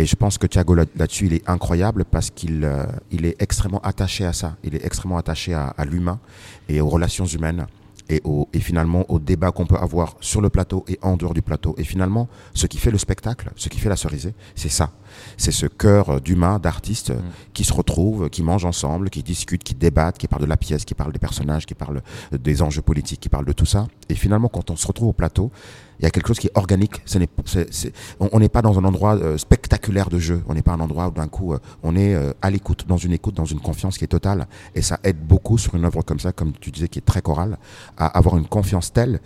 Et 0.01 0.07
je 0.07 0.15
pense 0.15 0.39
que 0.39 0.47
Thiago 0.47 0.73
là- 0.73 0.85
là-dessus, 0.95 1.27
il 1.27 1.33
est 1.35 1.47
incroyable 1.47 2.05
parce 2.05 2.31
qu'il 2.31 2.63
euh, 2.63 2.87
est 3.11 3.39
extrêmement 3.39 3.81
attaché 3.81 4.25
à 4.25 4.33
ça. 4.33 4.55
Il 4.63 4.73
est 4.73 4.83
extrêmement 4.83 5.19
attaché 5.19 5.53
à, 5.53 5.75
l'humain 5.85 6.19
et 6.67 6.81
aux 6.81 6.89
relations 6.89 7.25
humaines 7.27 7.67
et, 8.09 8.19
et 8.51 8.59
finalement 8.59 9.05
au 9.09 9.19
débat 9.19 9.51
qu'on 9.51 9.67
peut 9.67 9.75
avoir 9.77 10.15
sur 10.19 10.41
le 10.41 10.49
plateau 10.49 10.83
et 10.87 10.97
en 11.03 11.17
dehors 11.17 11.35
du 11.35 11.43
plateau. 11.43 11.75
Et 11.77 11.83
finalement, 11.83 12.27
ce 12.55 12.65
qui 12.65 12.79
fait 12.79 12.89
le 12.89 12.97
spectacle, 12.97 13.51
ce 13.55 13.69
qui 13.69 13.77
fait 13.77 13.89
la 13.89 13.95
cerisée, 13.95 14.33
c'est 14.55 14.69
ça. 14.69 14.89
C'est 15.37 15.51
ce 15.51 15.65
cœur 15.65 16.21
d'humains, 16.21 16.59
d'artistes 16.59 17.13
qui 17.53 17.63
se 17.63 17.73
retrouvent, 17.73 18.29
qui 18.29 18.43
mangent 18.43 18.65
ensemble, 18.65 19.09
qui 19.09 19.23
discutent, 19.23 19.63
qui 19.63 19.73
débattent, 19.75 20.17
qui 20.17 20.27
parlent 20.27 20.41
de 20.43 20.47
la 20.47 20.57
pièce, 20.57 20.85
qui 20.85 20.93
parlent 20.93 21.11
des 21.13 21.19
personnages, 21.19 21.65
qui 21.65 21.73
parlent 21.75 22.01
des 22.31 22.61
enjeux 22.61 22.81
politiques, 22.81 23.19
qui 23.19 23.29
parlent 23.29 23.45
de 23.45 23.53
tout 23.53 23.65
ça. 23.65 23.87
Et 24.09 24.15
finalement, 24.15 24.47
quand 24.47 24.69
on 24.69 24.75
se 24.75 24.87
retrouve 24.87 25.09
au 25.09 25.13
plateau, 25.13 25.51
il 25.99 26.03
y 26.03 26.07
a 26.07 26.09
quelque 26.09 26.27
chose 26.27 26.39
qui 26.39 26.47
est 26.47 26.57
organique. 26.57 26.95
Ce 27.05 27.19
n'est, 27.19 27.27
c'est, 27.45 27.71
c'est- 27.71 27.93
on 28.19 28.39
n'est 28.39 28.49
pas 28.49 28.63
dans 28.63 28.79
un 28.79 28.83
endroit 28.83 29.15
euh, 29.17 29.37
spectaculaire 29.37 30.09
de 30.09 30.17
jeu. 30.17 30.41
On 30.47 30.55
n'est 30.55 30.63
pas 30.63 30.71
un 30.71 30.79
endroit 30.79 31.07
où 31.09 31.11
d'un 31.11 31.27
coup, 31.27 31.53
euh, 31.53 31.59
on 31.83 31.95
est 31.95 32.15
euh, 32.15 32.33
à 32.41 32.49
l'écoute, 32.49 32.85
dans 32.87 32.97
une 32.97 33.11
écoute, 33.13 33.35
dans 33.35 33.45
une 33.45 33.59
confiance 33.59 33.99
qui 33.99 34.03
est 34.05 34.07
totale. 34.07 34.47
Et 34.73 34.81
ça 34.81 34.99
aide 35.03 35.19
beaucoup 35.19 35.59
sur 35.59 35.75
une 35.75 35.85
œuvre 35.85 36.01
comme 36.01 36.19
ça, 36.19 36.31
comme 36.31 36.53
tu 36.53 36.71
disais, 36.71 36.87
qui 36.87 36.97
est 36.99 37.03
très 37.05 37.21
chorale, 37.21 37.59
à 37.97 38.07
avoir 38.07 38.37
une 38.37 38.47
confiance 38.47 38.91
telle 38.91 39.19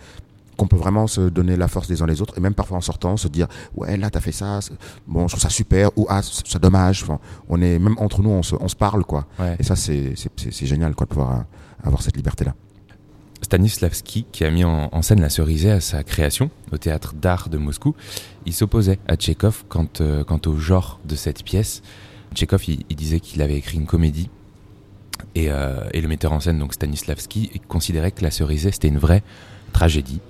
qu'on 0.56 0.66
peut 0.66 0.76
vraiment 0.76 1.06
se 1.06 1.20
donner 1.28 1.56
la 1.56 1.68
force 1.68 1.86
des 1.88 2.02
uns 2.02 2.06
les 2.06 2.22
autres 2.22 2.34
et 2.36 2.40
même 2.40 2.54
parfois 2.54 2.78
en 2.78 2.80
sortant 2.80 3.16
se 3.16 3.28
dire 3.28 3.46
ouais 3.74 3.96
là 3.96 4.08
t'as 4.10 4.20
fait 4.20 4.32
ça 4.32 4.60
bon 5.06 5.28
je 5.28 5.32
trouve 5.34 5.42
ça 5.42 5.50
super 5.50 5.90
ou 5.96 6.06
ah 6.08 6.22
c'est 6.22 6.60
dommage 6.60 7.02
enfin, 7.02 7.18
on 7.48 7.60
est 7.60 7.78
même 7.78 7.96
entre 7.98 8.22
nous 8.22 8.30
on 8.30 8.42
se, 8.42 8.54
on 8.58 8.68
se 8.68 8.76
parle 8.76 9.04
quoi 9.04 9.26
Ouais. 9.38 9.56
et 9.58 9.62
ça 9.62 9.76
c'est 9.76 10.14
c'est- 10.16 10.30
c'est 10.36 10.52
c'est 10.52 10.66
génial 10.66 10.94
quoi 10.94 11.04
de 11.06 11.10
pouvoir 11.10 11.32
euh, 11.32 11.42
avoir 11.86 12.02
cette 12.02 12.16
liberté 12.16 12.44
là 12.44 12.54
Stanislavski, 13.42 14.24
qui 14.32 14.44
a 14.44 14.50
mis 14.50 14.64
en, 14.64 14.88
en 14.92 15.02
scène 15.02 15.20
la 15.20 15.28
cerisée 15.28 15.70
à 15.70 15.80
sa 15.80 16.02
création 16.02 16.50
au 16.72 16.78
théâtre 16.78 17.14
d'art 17.14 17.48
de 17.48 17.58
Moscou, 17.58 17.94
il 18.46 18.52
s'opposait 18.54 18.98
à 19.06 19.16
Tchekhov 19.16 19.64
quant, 19.68 19.86
euh, 20.00 20.24
quant 20.24 20.40
au 20.46 20.56
genre 20.56 20.98
de 21.04 21.14
cette 21.16 21.44
pièce. 21.44 21.82
Tchekhov, 22.34 22.64
il, 22.68 22.84
il 22.88 22.96
disait 22.96 23.20
qu'il 23.20 23.42
avait 23.42 23.56
écrit 23.56 23.76
une 23.76 23.86
comédie 23.86 24.30
et, 25.34 25.50
euh, 25.50 25.84
et 25.92 26.00
le 26.00 26.08
metteur 26.08 26.32
en 26.32 26.40
scène, 26.40 26.58
donc 26.58 26.72
Stanislavski, 26.74 27.60
considérait 27.68 28.10
que 28.10 28.22
la 28.22 28.30
cerisée 28.30 28.72
c'était 28.72 28.88
une 28.88 28.98
vraie 28.98 29.22
tragédie. 29.72 30.20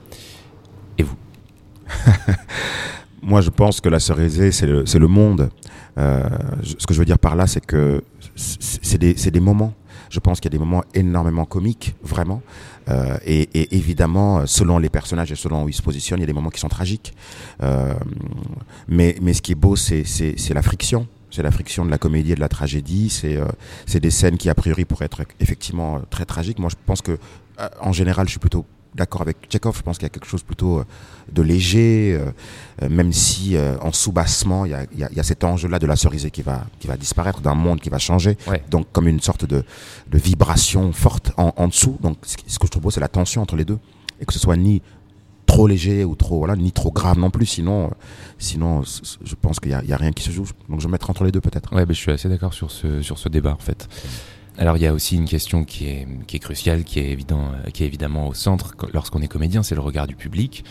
Moi, 3.23 3.40
je 3.40 3.50
pense 3.50 3.81
que 3.81 3.88
la 3.88 3.99
cerisée, 3.99 4.52
c'est 4.52 4.66
le, 4.66 5.09
monde. 5.09 5.50
Euh, 5.99 6.23
ce 6.62 6.87
que 6.87 6.95
je 6.95 6.99
veux 6.99 7.05
dire 7.05 7.19
par 7.19 7.35
là, 7.35 7.47
c'est 7.47 7.64
que 7.64 8.02
c'est 8.37 8.99
des, 8.99 9.40
moments. 9.40 9.75
Je 10.11 10.21
pense 10.21 10.38
qu'il 10.38 10.52
y 10.52 10.55
a 10.55 10.57
des 10.57 10.64
moments 10.64 10.85
énormément 10.95 11.45
comiques, 11.45 11.97
vraiment. 12.05 12.40
Euh, 12.88 13.16
et, 13.26 13.75
évidemment, 13.75 14.47
selon 14.47 14.78
les 14.78 14.90
personnages 14.90 15.33
et 15.33 15.35
selon 15.35 15.64
où 15.64 15.69
ils 15.69 15.75
se 15.75 15.83
positionnent, 15.83 16.21
il 16.21 16.23
y 16.23 16.25
a 16.25 16.28
des 16.28 16.33
moments 16.33 16.50
qui 16.50 16.61
sont 16.61 16.69
tragiques. 16.69 17.14
Euh, 17.62 17.95
mais, 18.87 19.16
ce 19.33 19.43
qui 19.43 19.52
est 19.52 19.57
beau, 19.57 19.75
c'est 19.75 20.05
la 20.55 20.62
friction. 20.62 21.09
C'est 21.33 21.43
la 21.43 21.50
friction 21.50 21.85
de 21.85 21.90
la 21.90 21.99
comédie 21.99 22.33
et 22.33 22.37
de 22.37 22.40
la 22.40 22.49
tragédie. 22.49 23.11
C'est 23.87 24.00
des 24.00 24.11
scènes 24.11 24.38
qui, 24.38 24.49
a 24.49 24.55
priori, 24.55 24.85
pourraient 24.85 25.07
être 25.07 25.23
effectivement 25.40 26.00
très 26.11 26.26
tragiques. 26.26 26.61
Moi, 26.61 26.71
je 26.71 26.76
pense 26.87 27.02
que, 27.02 27.19
en 27.81 27.93
général, 27.93 28.26
je 28.26 28.31
suis 28.31 28.40
plutôt 28.40 28.64
d'accord 28.96 29.22
avec 29.22 29.36
Tchekhov. 29.48 29.76
Je 29.76 29.82
pense 29.82 29.98
qu'il 29.98 30.04
y 30.04 30.10
a 30.10 30.10
quelque 30.10 30.26
chose 30.26 30.42
plutôt 30.42 30.78
euh, 30.78 30.84
de 31.30 31.42
léger, 31.42 32.16
euh, 32.18 32.30
euh, 32.82 32.88
même 32.88 33.12
si 33.12 33.56
euh, 33.56 33.76
en 33.80 33.92
sous-bassement, 33.92 34.64
il 34.64 34.72
y 34.72 34.74
a, 34.74 34.84
y 34.94 35.20
y 35.20 35.24
cet 35.24 35.44
enjeu-là 35.44 35.78
de 35.78 35.86
la 35.86 35.96
cerisée 35.96 36.30
qui 36.30 36.42
va, 36.42 36.66
qui 36.80 36.88
va 36.88 36.96
disparaître, 36.96 37.40
d'un 37.40 37.54
monde 37.54 37.80
qui 37.80 37.90
va 37.90 37.98
changer. 37.98 38.36
Ouais. 38.48 38.62
Donc, 38.70 38.86
comme 38.92 39.08
une 39.08 39.20
sorte 39.20 39.44
de, 39.44 39.64
de 40.10 40.18
vibration 40.18 40.92
forte 40.92 41.32
en, 41.36 41.52
en 41.56 41.68
dessous. 41.68 41.98
Donc, 42.00 42.16
ce, 42.24 42.58
que 42.58 42.66
je 42.66 42.70
trouve 42.70 42.90
c'est 42.90 43.00
la 43.00 43.08
tension 43.08 43.42
entre 43.42 43.56
les 43.56 43.64
deux. 43.64 43.78
Et 44.20 44.24
que 44.24 44.32
ce 44.32 44.38
soit 44.38 44.56
ni 44.56 44.82
trop 45.44 45.66
léger 45.66 46.04
ou 46.04 46.14
trop, 46.16 46.38
voilà, 46.38 46.56
ni 46.56 46.72
trop 46.72 46.90
grave 46.90 47.18
non 47.18 47.30
plus. 47.30 47.46
Sinon, 47.46 47.86
euh, 47.86 47.90
sinon 48.38 48.82
je 48.82 49.34
pense 49.34 49.60
qu'il 49.60 49.68
n'y 49.68 49.92
a, 49.92 49.94
a 49.94 49.98
rien 49.98 50.12
qui 50.12 50.22
se 50.24 50.30
joue. 50.30 50.46
Donc, 50.68 50.80
je 50.80 50.86
vais 50.86 50.92
mettre 50.92 51.10
entre 51.10 51.24
les 51.24 51.32
deux 51.32 51.40
peut-être. 51.40 51.74
Ouais, 51.74 51.84
ben, 51.86 51.94
je 51.94 52.00
suis 52.00 52.10
assez 52.10 52.28
d'accord 52.28 52.54
sur 52.54 52.70
ce, 52.70 53.02
sur 53.02 53.18
ce 53.18 53.28
débat 53.28 53.52
en 53.52 53.58
fait. 53.58 53.88
Alors 54.58 54.76
il 54.76 54.82
y 54.82 54.86
a 54.86 54.94
aussi 54.94 55.16
une 55.16 55.26
question 55.26 55.64
qui 55.64 55.86
est, 55.88 56.06
qui 56.26 56.36
est 56.36 56.40
cruciale, 56.40 56.84
qui 56.84 56.98
est, 56.98 57.10
évident, 57.10 57.52
qui 57.72 57.84
est 57.84 57.86
évidemment 57.86 58.28
au 58.28 58.34
centre 58.34 58.75
lorsqu'on 58.92 59.20
est 59.20 59.28
comédien, 59.28 59.62
c'est 59.62 59.75
le 59.75 59.80
regard 59.80 60.06
du 60.06 60.16
public. 60.16 60.64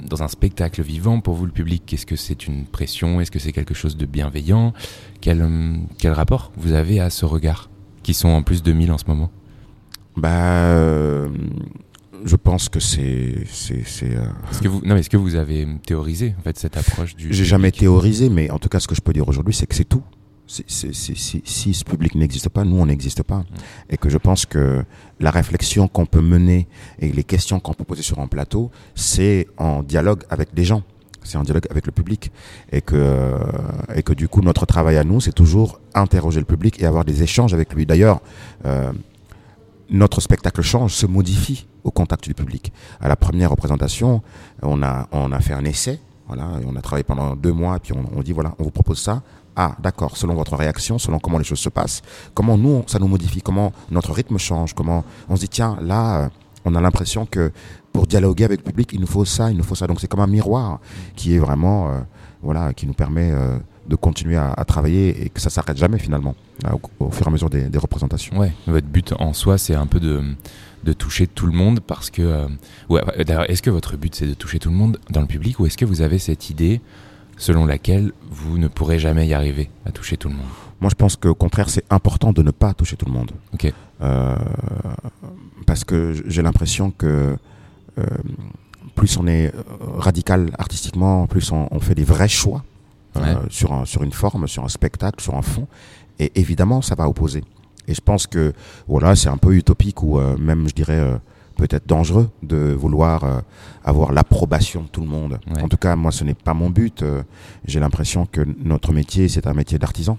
Dans 0.00 0.22
un 0.22 0.28
spectacle 0.28 0.82
vivant, 0.82 1.20
pour 1.20 1.34
vous 1.34 1.46
le 1.46 1.52
public, 1.52 1.92
est-ce 1.92 2.06
que 2.06 2.16
c'est 2.16 2.46
une 2.46 2.64
pression? 2.66 3.20
Est-ce 3.20 3.30
que 3.30 3.38
c'est 3.38 3.52
quelque 3.52 3.74
chose 3.74 3.96
de 3.96 4.06
bienveillant? 4.06 4.72
Quel, 5.20 5.48
quel 5.98 6.12
rapport 6.12 6.52
vous 6.56 6.72
avez 6.72 7.00
à 7.00 7.10
ce 7.10 7.24
regard 7.24 7.70
Qui 8.02 8.14
sont 8.14 8.28
en 8.28 8.42
plus 8.42 8.62
de 8.62 8.72
1000 8.72 8.92
en 8.92 8.98
ce 8.98 9.04
moment? 9.06 9.30
Bah, 10.16 10.30
euh, 10.30 11.28
je 12.24 12.36
pense 12.36 12.68
que 12.68 12.80
c'est, 12.80 13.44
c'est, 13.50 13.82
c'est, 13.86 14.16
euh, 14.16 14.24
Est-ce 14.50 14.62
que 14.62 14.68
vous, 14.68 14.80
non, 14.84 14.94
mais 14.94 15.00
est-ce 15.00 15.10
que 15.10 15.16
vous 15.16 15.34
avez 15.34 15.66
théorisé 15.86 16.34
en 16.38 16.42
fait 16.42 16.58
cette 16.58 16.76
approche 16.76 17.16
du 17.16 17.32
J'ai 17.32 17.44
jamais 17.44 17.70
théorisé, 17.70 18.28
mais 18.28 18.50
en 18.50 18.58
tout 18.58 18.68
cas, 18.68 18.80
ce 18.80 18.88
que 18.88 18.94
je 18.94 19.00
peux 19.00 19.12
dire 19.12 19.28
aujourd'hui, 19.28 19.54
c'est 19.54 19.66
que 19.66 19.74
c'est 19.74 19.84
tout. 19.84 20.02
Si, 20.46 21.74
ce 21.74 21.84
public 21.84 22.14
n'existe 22.14 22.50
pas, 22.50 22.64
nous, 22.64 22.76
on 22.76 22.86
n'existe 22.86 23.22
pas. 23.22 23.44
Et 23.88 23.96
que 23.96 24.10
je 24.10 24.18
pense 24.18 24.44
que 24.44 24.84
la 25.18 25.30
réflexion 25.30 25.88
qu'on 25.88 26.06
peut 26.06 26.20
mener 26.20 26.68
et 26.98 27.10
les 27.10 27.24
questions 27.24 27.60
qu'on 27.60 27.72
peut 27.72 27.84
poser 27.84 28.02
sur 28.02 28.18
un 28.18 28.26
plateau, 28.26 28.70
c'est 28.94 29.46
en 29.56 29.82
dialogue 29.82 30.24
avec 30.28 30.54
des 30.54 30.64
gens. 30.64 30.82
C'est 31.22 31.38
en 31.38 31.42
dialogue 31.42 31.66
avec 31.70 31.86
le 31.86 31.92
public. 31.92 32.30
Et 32.70 32.82
que, 32.82 33.34
et 33.94 34.02
que 34.02 34.12
du 34.12 34.28
coup, 34.28 34.42
notre 34.42 34.66
travail 34.66 34.98
à 34.98 35.04
nous, 35.04 35.20
c'est 35.20 35.32
toujours 35.32 35.80
interroger 35.94 36.40
le 36.40 36.46
public 36.46 36.80
et 36.82 36.84
avoir 36.84 37.06
des 37.06 37.22
échanges 37.22 37.54
avec 37.54 37.72
lui. 37.72 37.86
D'ailleurs, 37.86 38.20
euh, 38.66 38.92
notre 39.90 40.20
spectacle 40.20 40.62
change, 40.62 40.92
se 40.92 41.06
modifie 41.06 41.66
au 41.84 41.90
contact 41.90 42.24
du 42.24 42.34
public. 42.34 42.72
À 43.00 43.08
la 43.08 43.16
première 43.16 43.50
représentation, 43.50 44.22
on 44.62 44.82
a, 44.82 45.08
on 45.12 45.32
a 45.32 45.40
fait 45.40 45.54
un 45.54 45.64
essai, 45.64 46.00
voilà, 46.26 46.48
on 46.66 46.74
a 46.76 46.80
travaillé 46.80 47.04
pendant 47.04 47.36
deux 47.36 47.52
mois, 47.52 47.78
puis 47.78 47.92
on, 47.92 48.18
on 48.18 48.22
dit 48.22 48.32
voilà, 48.32 48.54
on 48.58 48.64
vous 48.64 48.70
propose 48.70 49.00
ça. 49.00 49.22
Ah, 49.56 49.76
d'accord, 49.80 50.16
selon 50.16 50.34
votre 50.34 50.56
réaction, 50.56 50.98
selon 50.98 51.20
comment 51.20 51.38
les 51.38 51.44
choses 51.44 51.60
se 51.60 51.68
passent, 51.68 52.02
comment 52.34 52.58
nous, 52.58 52.82
ça 52.88 52.98
nous 52.98 53.06
modifie, 53.06 53.40
comment 53.40 53.72
notre 53.90 54.12
rythme 54.12 54.36
change, 54.36 54.74
comment 54.74 55.04
on 55.28 55.36
se 55.36 55.42
dit 55.42 55.48
tiens, 55.48 55.76
là, 55.80 56.24
euh, 56.24 56.28
on 56.64 56.74
a 56.74 56.80
l'impression 56.80 57.24
que 57.24 57.52
pour 57.92 58.08
dialoguer 58.08 58.44
avec 58.44 58.60
le 58.60 58.64
public, 58.64 58.90
il 58.92 59.00
nous 59.00 59.06
faut 59.06 59.24
ça, 59.24 59.50
il 59.50 59.56
nous 59.56 59.62
faut 59.62 59.76
ça. 59.76 59.86
Donc 59.86 60.00
c'est 60.00 60.08
comme 60.08 60.20
un 60.20 60.26
miroir 60.26 60.80
qui 61.14 61.36
est 61.36 61.38
vraiment, 61.38 61.88
euh, 61.88 62.00
voilà, 62.42 62.72
qui 62.72 62.86
nous 62.88 62.94
permet 62.94 63.30
euh, 63.30 63.56
de 63.86 63.94
continuer 63.94 64.36
à, 64.36 64.64
travailler 64.66 65.24
et 65.24 65.28
que 65.28 65.40
ça 65.40 65.50
s'arrête 65.50 65.76
jamais 65.76 65.98
finalement, 65.98 66.34
au, 66.98 67.10
fur 67.10 67.26
et 67.26 67.28
à 67.28 67.32
mesure 67.32 67.50
des, 67.50 67.78
représentations. 67.78 68.36
Ouais, 68.36 68.52
votre 68.66 68.86
but 68.88 69.14
en 69.20 69.34
soi, 69.34 69.56
c'est 69.56 69.74
un 69.74 69.86
peu 69.86 70.00
de, 70.00 70.20
de 70.82 70.92
toucher 70.92 71.28
tout 71.28 71.46
le 71.46 71.52
monde 71.52 71.78
parce 71.78 72.10
que. 72.10 72.48
ouais, 72.88 73.02
est-ce 73.48 73.62
que 73.62 73.70
votre 73.70 73.96
but, 73.96 74.16
c'est 74.16 74.26
de 74.26 74.34
toucher 74.34 74.58
tout 74.58 74.70
le 74.70 74.76
monde 74.76 74.98
dans 75.10 75.20
le 75.20 75.28
public 75.28 75.60
ou 75.60 75.66
est-ce 75.66 75.76
que 75.76 75.84
vous 75.84 76.00
avez 76.00 76.18
cette 76.18 76.50
idée 76.50 76.80
selon 77.36 77.66
laquelle 77.66 78.12
vous 78.30 78.58
ne 78.58 78.68
pourrez 78.68 78.98
jamais 78.98 79.26
y 79.26 79.34
arriver 79.34 79.70
à 79.86 79.90
toucher 79.92 80.16
tout 80.16 80.28
le 80.28 80.34
monde 80.34 80.46
Moi, 80.80 80.90
je 80.90 80.94
pense 80.94 81.16
qu'au 81.16 81.34
contraire, 81.34 81.68
c'est 81.68 81.84
important 81.90 82.32
de 82.32 82.42
ne 82.42 82.50
pas 82.50 82.74
toucher 82.74 82.96
tout 82.96 83.06
le 83.06 83.12
monde. 83.12 83.30
Ok. 83.52 83.72
Euh, 84.02 84.36
parce 85.66 85.84
que 85.84 86.14
j'ai 86.26 86.42
l'impression 86.42 86.90
que 86.90 87.36
euh, 87.98 88.02
plus 88.94 89.16
on 89.16 89.26
est 89.26 89.54
euh, 89.54 89.60
radical 89.98 90.50
artistiquement, 90.58 91.26
plus 91.26 91.50
on, 91.52 91.68
on 91.70 91.80
fait 91.80 91.94
des 91.94 92.04
vrais 92.04 92.28
choix 92.28 92.64
euh, 93.16 93.36
sur, 93.50 93.72
un- 93.72 93.84
sur 93.84 94.02
une 94.02 94.12
forme, 94.12 94.46
sur 94.48 94.64
un 94.64 94.68
spectacle, 94.68 95.22
sur 95.22 95.34
un 95.34 95.42
fond. 95.42 95.66
Et 96.18 96.32
évidemment, 96.36 96.82
ça 96.82 96.94
va 96.94 97.08
opposer. 97.08 97.42
Et 97.88 97.94
je 97.94 98.00
pense 98.00 98.26
que 98.26 98.52
voilà, 98.88 99.14
c'est 99.16 99.28
un 99.28 99.36
peu 99.36 99.54
utopique 99.54 100.02
ou 100.02 100.18
même, 100.38 100.68
je 100.68 100.74
dirais, 100.74 101.20
peut-être 101.56 101.86
dangereux 101.86 102.28
de 102.42 102.72
vouloir 102.72 103.24
euh, 103.24 103.40
avoir 103.84 104.12
l'approbation 104.12 104.82
de 104.82 104.88
tout 104.88 105.00
le 105.00 105.06
monde. 105.08 105.38
Ouais. 105.54 105.62
En 105.62 105.68
tout 105.68 105.76
cas, 105.76 105.94
moi, 105.96 106.10
ce 106.12 106.24
n'est 106.24 106.34
pas 106.34 106.54
mon 106.54 106.70
but. 106.70 107.02
Euh, 107.02 107.22
J'ai 107.64 107.80
l'impression 107.80 108.26
que 108.26 108.40
notre 108.62 108.92
métier, 108.92 109.28
c'est 109.28 109.46
un 109.46 109.54
métier 109.54 109.78
d'artisan 109.78 110.18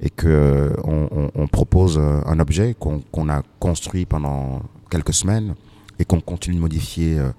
et 0.00 0.10
que 0.10 0.26
euh, 0.28 0.70
on, 0.84 1.08
on- 1.10 1.30
on 1.34 1.46
propose 1.48 1.98
un 1.98 2.38
objet 2.38 2.74
qu'on 2.78 3.00
qu'on 3.12 3.28
a 3.30 3.42
construit 3.58 4.04
pendant 4.06 4.62
quelques 4.90 5.14
semaines 5.14 5.54
et 5.98 6.04
qu'on 6.04 6.20
continue 6.20 6.56
de 6.56 6.60
modifier 6.60 7.18
euh, 7.18 7.30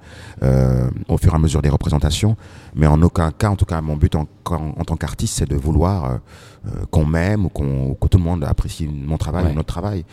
euh, 0.44 0.90
au 1.08 1.18
fur 1.18 1.32
et 1.34 1.36
à 1.36 1.40
mesure 1.40 1.62
des 1.62 1.70
représentations. 1.70 2.36
Mais 2.76 2.88
en 2.88 3.02
aucun 3.02 3.32
cas, 3.32 3.50
en 3.50 3.56
tout 3.56 3.66
cas, 3.66 3.82
mon 3.82 3.96
but 3.98 4.16
en, 4.16 4.28
en, 4.50 4.56
en 4.78 4.84
tant 4.84 4.96
qu'artiste, 4.96 5.36
c'est 5.38 5.50
de 5.50 5.56
vouloir 5.56 6.06
euh, 6.06 6.70
qu'on 6.92 7.06
m'aime 7.06 7.46
ou 7.46 7.50
qu'on 7.50 7.90
ou 7.90 7.94
que 7.96 8.08
tout 8.08 8.18
le 8.18 8.24
monde 8.24 8.44
apprécie 8.44 8.88
mon 8.88 9.18
travail 9.18 9.46
Ouais. 9.46 9.52
ou 9.52 9.56
notre 9.56 9.68
travail. 9.74 10.04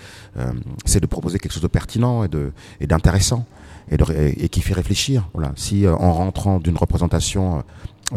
C'est 0.84 1.00
de 1.00 1.06
proposer 1.06 1.38
quelque 1.38 1.52
chose 1.52 1.62
de 1.62 1.68
pertinent 1.68 2.24
et 2.24 2.28
de 2.28 2.52
et 2.80 2.86
d'intéressant 2.86 3.44
et, 3.90 3.96
de 3.96 4.04
ré- 4.04 4.34
et 4.38 4.48
qui 4.48 4.60
fait 4.60 4.74
réfléchir. 4.74 5.28
Voilà. 5.34 5.52
Si 5.56 5.86
en 5.88 6.12
rentrant 6.12 6.58
d'une 6.60 6.76
représentation, 6.76 7.64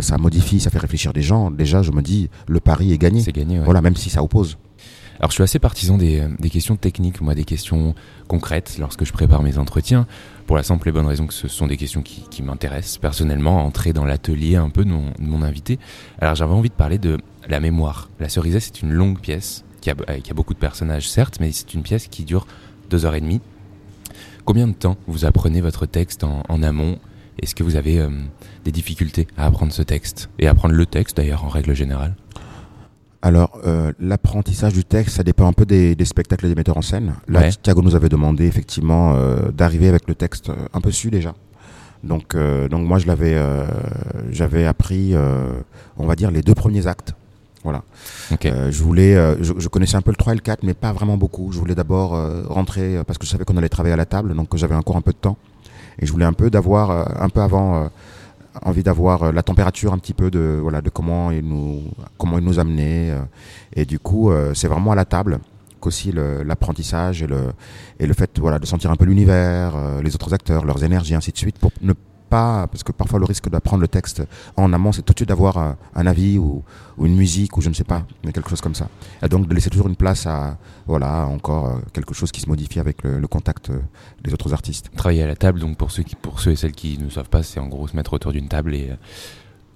ça 0.01 0.17
modifie, 0.17 0.59
ça 0.59 0.69
fait 0.69 0.79
réfléchir 0.79 1.13
des 1.13 1.21
gens, 1.21 1.49
déjà, 1.49 1.81
je 1.81 1.91
me 1.91 2.01
dis, 2.01 2.29
le 2.47 2.59
pari 2.59 2.91
est 2.91 2.97
gagné. 2.97 3.21
C'est 3.21 3.31
gagné, 3.31 3.57
ouais. 3.59 3.65
Voilà, 3.65 3.81
même 3.81 3.95
si 3.95 4.09
ça 4.09 4.21
oppose. 4.21 4.57
Alors 5.19 5.31
je 5.31 5.35
suis 5.35 5.43
assez 5.43 5.59
partisan 5.59 5.97
des, 5.97 6.19
euh, 6.19 6.29
des 6.39 6.49
questions 6.49 6.75
techniques, 6.75 7.21
moi 7.21 7.33
des 7.35 7.43
questions 7.43 7.95
concrètes 8.27 8.77
lorsque 8.79 9.03
je 9.03 9.11
prépare 9.11 9.41
mes 9.41 9.57
entretiens, 9.57 10.05
pour 10.45 10.55
la 10.55 10.63
simple 10.63 10.89
et 10.89 10.91
bonne 10.91 11.05
raison 11.05 11.25
que 11.25 11.33
ce 11.33 11.47
sont 11.47 11.67
des 11.67 11.77
questions 11.77 12.01
qui, 12.01 12.23
qui 12.29 12.43
m'intéressent 12.43 12.99
personnellement, 12.99 13.65
entrer 13.65 13.93
dans 13.93 14.05
l'atelier 14.05 14.55
un 14.55 14.69
peu 14.69 14.85
de 14.85 14.89
mon, 14.89 15.11
de 15.17 15.25
mon 15.25 15.41
invité. 15.41 15.79
Alors 16.19 16.35
j'avais 16.35 16.53
envie 16.53 16.69
de 16.69 16.75
parler 16.75 16.99
de 16.99 17.17
la 17.47 17.59
mémoire. 17.59 18.09
La 18.19 18.29
cerisée 18.29 18.59
c'est 18.59 18.81
une 18.81 18.93
longue 18.93 19.19
pièce, 19.19 19.63
qui 19.81 19.89
a, 19.89 19.95
euh, 20.09 20.19
qui 20.19 20.31
a 20.31 20.33
beaucoup 20.33 20.53
de 20.53 20.59
personnages 20.59 21.09
certes, 21.09 21.37
mais 21.39 21.51
c'est 21.51 21.73
une 21.73 21.81
pièce 21.81 22.07
qui 22.07 22.23
dure 22.23 22.45
deux 22.89 23.05
heures 23.05 23.15
et 23.15 23.21
demie. 23.21 23.41
Combien 24.45 24.67
de 24.67 24.73
temps 24.73 24.97
vous 25.07 25.25
apprenez 25.25 25.61
votre 25.61 25.85
texte 25.85 26.23
en, 26.23 26.43
en 26.47 26.63
amont? 26.63 26.99
Est-ce 27.41 27.53
que 27.53 27.63
vous 27.63 27.75
avez 27.75 27.99
euh, 27.99 28.09
des 28.65 28.71
difficultés 28.71 29.27
à 29.35 29.45
apprendre 29.45 29.73
ce 29.73 29.83
texte? 29.83 30.29
Et 30.39 30.47
apprendre 30.47 30.73
le 30.73 30.85
texte 30.85 31.17
d'ailleurs 31.17 31.43
en 31.43 31.49
règle 31.49 31.75
générale? 31.75 32.15
Alors, 33.21 33.59
euh, 33.65 33.91
l'apprentissage 33.99 34.73
du 34.73 34.85
texte, 34.85 35.15
ça 35.17 35.23
dépend 35.23 35.47
un 35.47 35.53
peu 35.53 35.65
des, 35.65 35.95
des 35.95 36.05
spectacles 36.05 36.45
et 36.45 36.49
des 36.49 36.55
metteurs 36.55 36.77
en 36.77 36.81
scène. 36.81 37.15
Là, 37.27 37.39
Ouais. 37.41 37.49
Thiago 37.51 37.81
nous 37.81 37.95
avait 37.95 38.09
demandé 38.09 38.45
effectivement 38.45 39.13
euh, 39.15 39.51
d'arriver 39.51 39.89
avec 39.89 40.07
le 40.07 40.15
texte 40.15 40.49
euh, 40.49 40.55
un 40.73 40.81
peu 40.81 40.91
su 40.91 41.09
déjà. 41.09 41.33
Donc, 42.03 42.35
euh, 42.35 42.69
donc 42.69 42.87
moi, 42.87 42.99
je 42.99 43.07
l'avais, 43.07 43.33
euh, 43.35 43.65
j'avais 44.31 44.65
appris, 44.65 45.15
euh, 45.15 45.49
on 45.97 46.05
va 46.05 46.15
dire, 46.15 46.29
les 46.29 46.41
deux 46.43 46.53
premiers 46.53 46.85
actes. 46.85 47.13
Voilà. 47.63 47.81
Ok. 48.31 48.45
Euh, 48.45 48.71
je 48.71 48.83
voulais, 48.83 49.15
euh, 49.15 49.35
je, 49.43 49.53
je 49.57 49.67
connaissais 49.67 49.97
un 49.97 50.01
peu 50.03 50.11
le 50.11 50.15
3 50.15 50.33
et 50.33 50.35
le 50.35 50.41
4, 50.41 50.61
mais 50.63 50.75
pas 50.75 50.93
vraiment 50.93 51.17
beaucoup. 51.17 51.51
Je 51.51 51.57
voulais 51.57 51.75
d'abord 51.75 52.13
euh, 52.15 52.43
rentrer 52.47 53.01
parce 53.07 53.17
que 53.17 53.25
je 53.25 53.31
savais 53.31 53.45
qu'on 53.45 53.57
allait 53.57 53.67
travailler 53.67 53.93
à 53.93 53.97
la 53.97 54.05
table, 54.05 54.35
donc 54.35 54.55
j'avais 54.55 54.75
encore 54.75 54.95
un 54.95 55.01
peu 55.01 55.11
de 55.11 55.17
temps. 55.17 55.37
Et 55.99 56.05
je 56.05 56.11
voulais 56.11 56.25
un 56.25 56.33
peu 56.33 56.51
d'avoir, 56.51 56.91
euh, 56.91 57.03
un 57.19 57.29
peu 57.29 57.41
avant, 57.41 57.75
euh, 57.83 57.87
envie 58.63 58.83
d'avoir 58.83 59.23
euh, 59.23 59.31
la 59.31 59.43
température 59.43 59.93
un 59.93 59.97
petit 59.97 60.13
peu 60.13 60.29
de, 60.31 60.59
voilà, 60.61 60.81
de 60.81 60.89
comment 60.89 61.31
il 61.31 61.45
nous, 61.47 61.81
comment 62.17 62.37
il 62.37 62.43
nous 62.45 62.59
amenait. 62.59 63.11
euh. 63.11 63.21
et 63.73 63.85
du 63.85 63.99
coup, 63.99 64.31
euh, 64.31 64.53
c'est 64.53 64.67
vraiment 64.67 64.91
à 64.91 64.95
la 64.95 65.05
table 65.05 65.39
qu'aussi 65.79 66.11
l'apprentissage 66.11 67.21
et 67.21 67.27
le, 67.27 67.51
et 67.99 68.07
le 68.07 68.13
fait, 68.15 68.39
voilà, 68.39 68.57
de 68.57 68.65
sentir 68.65 68.89
un 68.89 68.95
peu 68.95 69.05
l'univers, 69.05 70.01
les 70.01 70.15
autres 70.15 70.33
acteurs, 70.33 70.65
leurs 70.65 70.83
énergies, 70.83 71.13
ainsi 71.13 71.31
de 71.31 71.37
suite, 71.37 71.59
pour 71.59 71.71
ne 71.81 71.93
pas, 72.27 72.67
parce 72.67 72.83
que 72.83 72.91
parfois 72.91 73.19
le 73.19 73.25
risque 73.25 73.49
d'apprendre 73.49 73.81
le 73.81 73.87
texte 73.87 74.23
en 74.55 74.73
amont, 74.73 74.91
c'est 74.91 75.01
tout 75.01 75.13
de 75.13 75.19
suite 75.19 75.29
d'avoir 75.29 75.57
un, 75.57 76.07
avis 76.07 76.37
ou, 76.37 76.63
une 76.99 77.15
musique 77.15 77.57
ou 77.57 77.61
je 77.61 77.69
ne 77.69 77.73
sais 77.73 77.83
pas, 77.83 78.03
quelque 78.33 78.49
chose 78.49 78.61
comme 78.61 78.75
ça. 78.75 78.89
Et 79.23 79.29
donc 79.29 79.47
de 79.47 79.53
laisser 79.53 79.69
toujours 79.69 79.87
une 79.87 79.95
place 79.95 80.25
à, 80.27 80.57
voilà, 80.85 81.25
encore 81.27 81.67
euh, 81.67 81.79
quelque 81.93 82.13
chose 82.13 82.31
qui 82.31 82.41
se 82.41 82.49
modifie 82.49 82.79
avec 82.79 83.03
le, 83.03 83.27
contact 83.27 83.69
euh, 83.69 83.79
des 84.23 84.33
autres 84.33 84.53
artistes. 84.53 84.89
Travailler 84.95 85.23
à 85.23 85.27
la 85.27 85.35
table, 85.35 85.59
donc 85.59 85.77
pour 85.77 85.91
ceux, 85.91 86.03
pour 86.21 86.39
ceux 86.39 86.51
et 86.51 86.55
celles 86.55 86.71
qui 86.71 86.97
ne 86.97 87.09
savent 87.09 87.29
pas, 87.29 87.43
c'est 87.43 87.59
en 87.59 87.67
gros 87.67 87.87
se 87.87 87.95
mettre 87.95 88.13
autour 88.13 88.31
d'une 88.31 88.47
table 88.47 88.75
et, 88.75 88.89
euh, 88.91 88.95